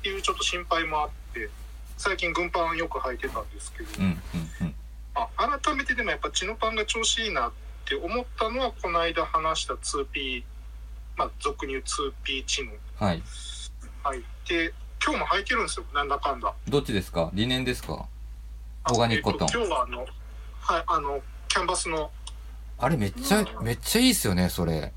[0.04, 1.50] ていうちょっと心配もあって
[1.98, 4.22] 最近軍パンよく履いてたんですけど、うんうん
[4.62, 4.76] うん
[5.16, 5.28] あ
[5.62, 7.52] 改めてでもやっぱチノパンが調子いいなっ
[7.86, 10.44] て思ったのはこの間話した 2P
[11.18, 12.72] まあ俗に言う 2P チノ。
[12.98, 13.24] はい。
[14.04, 14.24] 履い。
[14.46, 16.54] て今日も履いてるんですよなんだかんだ。
[16.68, 17.32] どっちですか？
[17.34, 18.06] リネンですか？
[18.92, 19.48] オーガニックコットン。
[19.48, 20.10] えっと今日はあのはい
[20.88, 22.12] あのキャンバスの。
[22.78, 24.92] あれめっちゃめっちゃいいっすよねそれ。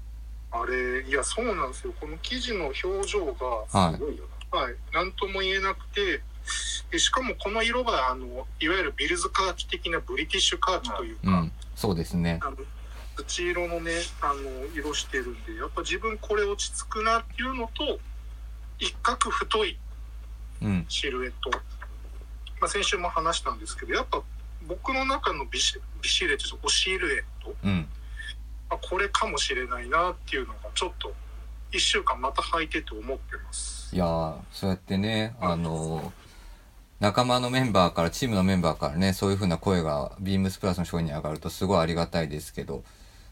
[0.50, 1.92] あれいやそうなんですよ。
[2.00, 3.46] この生地の表情が
[3.80, 3.94] はい。
[3.94, 6.22] すごいよはい、なんとも言えなくて
[6.90, 8.26] でしかもこの色があの
[8.60, 12.40] いわゆるビルズカーキ的なブリティッシュカーキというか、うんそうですね。
[12.42, 12.56] あの
[13.16, 18.00] 土色のねあの色してるんでやっぱ自分これ落ち着くなっていうのと
[18.78, 19.78] 一角太い
[20.62, 20.86] うん。
[20.88, 21.50] シルエット、
[22.60, 24.22] まあ、先週も話したんですけどやっぱ
[24.66, 27.86] 僕の中のビシビシレットおシルエット、うん。
[28.68, 31.12] まあ、これかもしれないなっていうのがちょっと
[31.72, 33.94] 1週間また履いてて思ってます。
[33.94, 36.12] いやーそうやってねあの
[37.00, 42.82] 仲間のメンバーからチームのメンバーからねそういう風な声がビームスプラスの商品に上がるとすごいありがたいですけど。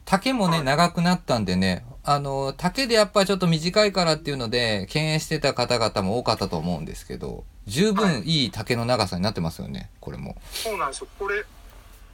[0.05, 0.65] 丈もねはい。
[0.65, 8.47] 長くなったんでねあの丈でやっぱりちょっと短いからっていうので敬遠してた方々も多かったと思うんですけど十分い。
[8.47, 10.37] い丈の長さになってますよねこれも。
[10.53, 11.09] そうなんですよ。
[11.19, 11.37] これ、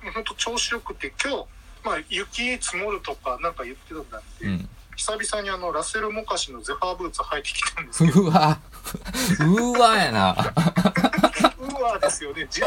[0.03, 1.47] もう本当調子よくて、今日、
[1.85, 4.69] まあ、雪積もるとかなんか言ってたんで、うん
[5.03, 8.61] 久々にあの、ラッセル・モカシのゼファーブーツ履いてきたんですうわ。
[9.41, 10.37] うわやな。
[11.59, 12.47] うわですよね。
[12.49, 12.61] じ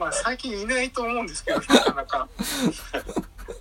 [0.00, 2.28] まあ、最近いないと思うんですけど、なかなか。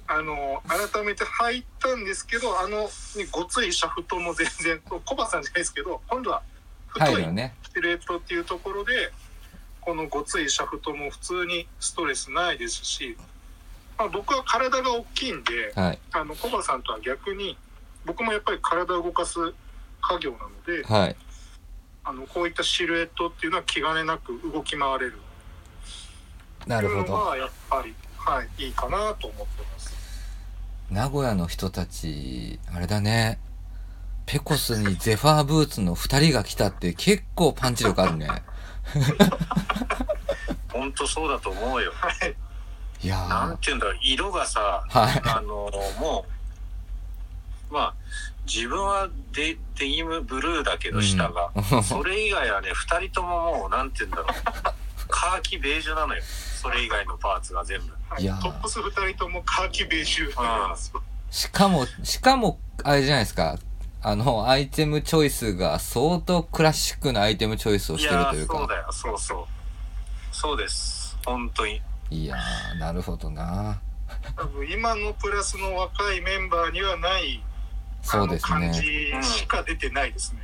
[0.07, 2.89] あの、改めて履いたんですけど、あの、ね、
[3.31, 6.41] ごついシャフトも全然、コバさんじゃないですけど、今度は
[6.87, 7.53] 太い入るよね。
[7.75, 9.11] シルエットっていうところで
[9.81, 13.17] このごついシャフトも普通にストレスないですし、
[13.97, 15.99] まあ、僕は体が大きいんではい。
[16.13, 17.57] あのコバさんとは逆に
[18.05, 19.39] 僕もやっぱり体を動かす
[20.01, 21.15] 家業なのではい。
[22.07, 25.13] あのこういったシルエットっていうのは気兼ねなく動き回れる。
[26.63, 29.95] っていうのなるほどはやっぱり、はい、いいかなと思ってます。
[30.91, 33.39] 名古屋の人たちあれだね。
[34.27, 38.27] ペコスにゼファーブーツの2人が来たって結構パンチ力あるね。
[40.71, 41.91] 本当そうだと思うよ。
[41.95, 42.35] はい。
[43.01, 45.21] いやなんーていうんだろう色がさはい。
[45.25, 46.34] あのもう
[47.71, 47.93] まあ
[48.45, 51.51] 自分はデデニムブルーだけど下が、
[51.83, 54.25] それ以外はね2人とももうなんていうんだろう
[55.07, 60.75] カーキベージュなのよそれ以外のパーツが全部いやトップス2人ともカーキベージュなん。
[61.31, 63.57] しかもしかもあれじゃないですか
[64.01, 69.45] あのアイテムチョイスが相当クラシックなアイテムチョイスをしてるというかそうだよそうそう
[70.31, 72.37] そうです本当にいや
[72.79, 73.81] なるほどな
[74.37, 77.43] 多分今のプラスの若いメンバーにはない
[78.05, 78.71] そうですね。
[78.71, 80.41] じしか出てないですね。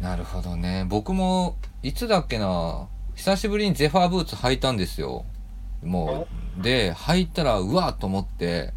[0.00, 0.04] うん。
[0.04, 0.86] なるほどね。
[0.88, 5.26] 僕もいつだっけな久しぶりにゼファーブーツ履いたんですよ。
[5.82, 6.26] も
[6.58, 8.72] うで履いたらうわーと思って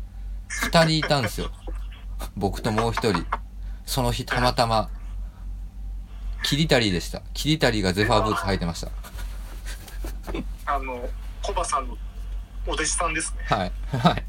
[0.71, 1.49] 2人いたんですよ。
[2.35, 3.25] 僕ともう1人。
[3.85, 4.89] その日たまたま
[6.43, 7.21] キリタリーでした。
[7.33, 8.91] キリタリーがゼファーブーツ履いてました。
[10.65, 11.09] あの
[11.41, 11.97] コバさんの
[12.67, 13.43] お弟子さんですね。
[13.45, 13.71] はい。
[13.97, 14.23] はい。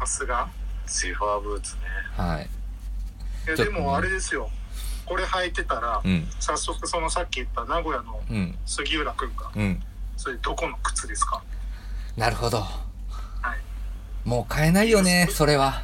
[0.00, 0.48] さすが
[0.86, 1.80] ゼファーブーツね。
[2.16, 2.48] はい。
[3.46, 4.50] いやでもあれですよ
[5.04, 6.28] これ履いてたらうん。
[6.40, 8.58] 早速そのさっき言った名古屋のうん。
[8.66, 9.82] 杉浦君がうん。
[10.16, 11.42] それどこの靴ですか？
[12.16, 12.58] なるほど。
[12.58, 13.54] は
[14.24, 15.82] い、もう買えないよね、それは。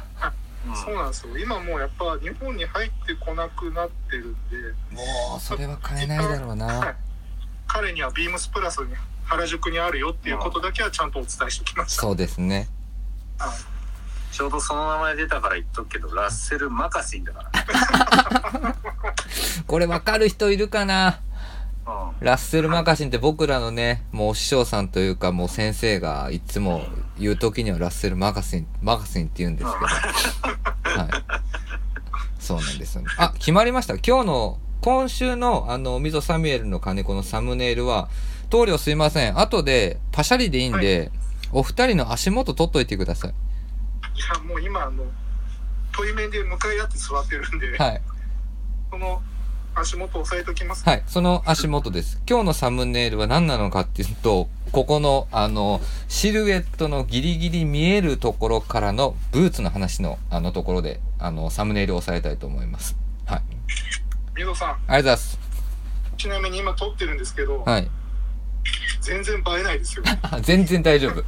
[0.65, 4.57] うんそうなんですよ今もうやっぱ日本に入ってこなくなってるんで
[4.91, 6.91] もう、それは買えないだろうはな。
[6.91, 6.95] い
[7.67, 8.93] 彼にはビームスプラスに
[9.25, 12.69] 原宿にあるよっていうことだけはちゃんとお伝えしておきました、そうですね。
[13.37, 13.72] はい
[14.33, 18.75] ちょうどその名前出たから言っとくけど、ラッセル・マカシンだから。
[19.67, 21.19] これわかる人いるかな？
[21.85, 21.89] う
[22.23, 22.25] ん。
[22.25, 26.83] ラッセル・マカシンって僕らのね、もうお師匠さんというかもう先生がいつも
[27.19, 30.99] 言う時にはラッセル・マカシン、マカシンって言うんですけど。
[30.99, 31.09] はい。
[32.39, 33.07] そうなんですよね。
[33.17, 33.93] あ、決まりました。
[33.95, 38.09] 今日の、今週のあの、溝サミュエルの金子のサムネイルは、
[38.49, 39.39] 棟梁すいません。
[39.39, 41.11] 後でパシャリでいいんで、
[41.51, 43.33] お二人の足元取っといてください。
[44.15, 45.03] いやもう今あの
[45.95, 48.01] 対面で向かい合って座ってるんで、はい。
[48.89, 49.21] その
[49.75, 52.21] 足元押さえときます、はい、その足元です。
[52.29, 62.95] 今日のサムネイルは何なのかっていうと、ここの、あの、シルエットのギリギリ見えるところからのブーツの話の、あのところで、あの、サムネイルを押さえたいと思います。
[63.25, 63.41] はい。
[64.35, 65.39] 水戸さんありがとうございます。
[66.17, 67.89] ちなみに今撮ってるんですけど、はい。
[69.03, 71.19] 全然映えないですよあ 全然大丈夫。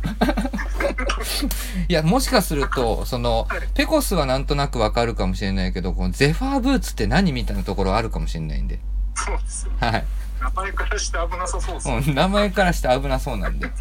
[1.89, 8.79] いや、もしかすると、その、ペコスはなんとなくわかるかもしれないけど、このゼファーブーツって何みたいなところあるかもしれないんで。
[9.15, 10.05] そうですよはい。
[10.41, 13.67] 名前からして危なさそうです、うん名前からして危なそうなんで。
[13.67, 13.71] うん。
[13.73, 13.75] っ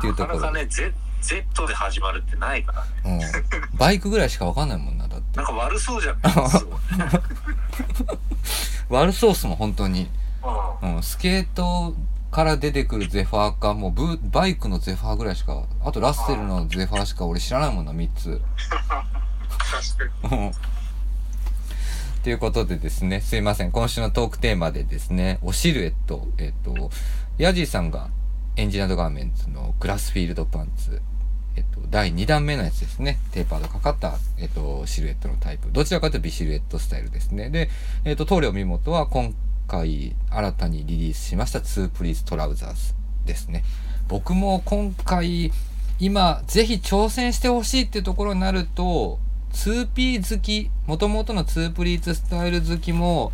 [0.00, 0.46] ていうところで。
[0.46, 0.92] なかなかね、Z,
[1.22, 3.20] Z で始まるってないからね。
[3.72, 3.78] うん。
[3.78, 5.46] バイクぐらいしかわかんないもんな、だってなん。
[5.46, 6.18] か悪そうじゃん。
[8.88, 10.10] 悪そうっすもん、本当に。
[10.82, 11.02] うんうん。
[11.02, 11.94] スケート
[12.30, 18.40] から出てくるゼファーか、もうブバイクのゼファーぐらいしか、あとラッセルのゼファーしか俺知らないもんな、3つ。
[18.68, 20.52] 確かにうん
[22.22, 23.72] ということでですね、すいません。
[23.72, 26.90] 今週のトークテーマでですね、おシルエット、えっ、と、
[27.38, 28.10] ヤジーさんが
[28.56, 31.00] エンジニアードガーメンツのグラスフィールドパンツ、
[31.56, 33.18] えっ、と、第2弾目のやつですね。
[33.32, 35.70] テーパードかかった、えっ、と、シルエットのタイプ。
[35.72, 37.48] どちらかというとビシルエットスタイルですね。
[37.48, 37.70] で、
[38.04, 39.32] えっ、と、棟梁見事は今
[39.70, 42.94] 回新たにリリースしました2プリーズトラウザーズ
[43.24, 43.62] ですね。
[44.08, 45.52] 僕も今回、
[46.00, 49.20] 今、ぜひ挑戦してほしいっていうところになると、
[49.52, 53.32] 2P 好き、元々の2プリーツスタイル好きも、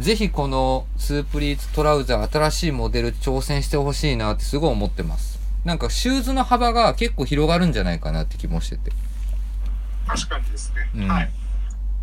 [0.00, 5.38] ぜひこの2プリーツトラウザー新しいモデル挑戦してほしいなってすごい思ってます。
[5.64, 8.90] なんかシューズの幅が結構広がるんじゃないかなって気もしてて。
[10.06, 11.30] 確かにですね、うんはい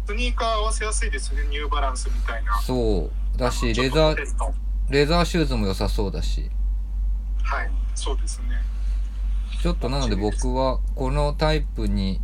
[0.06, 3.23] スニーカー合わせやすいですねニューバランスみたいなそう。
[3.38, 4.16] だし、レザー、
[4.90, 6.50] レザーシューズも良さそうだし。
[7.44, 8.48] はいそうですね
[9.62, 12.20] ちょっとなので僕はこのタイプに、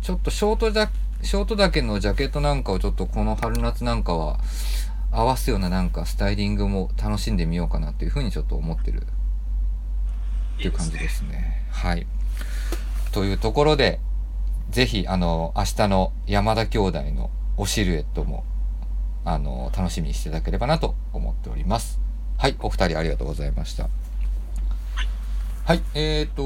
[0.00, 0.88] ちょっとショートジャ、
[1.22, 4.40] ショートだけのジャケットなんかをちょっとこの春夏なんかは
[5.12, 9.04] 合わすようななんかスタイリングも楽しんでみようかなっていうふうにちょっと思ってるっ
[10.58, 11.62] ていう感じですね。
[11.70, 12.06] はい。
[13.12, 14.00] というところで、
[14.70, 18.44] ぜひ、あの、明日の山田兄弟のおシルエットも、
[19.24, 22.00] あの、楽しみにしていただければなと思っております。
[22.38, 23.88] はい、お二人ありがとうございました。
[25.64, 25.82] はい。
[25.94, 26.36] えー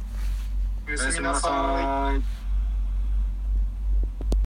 [0.87, 2.36] おやすみなさい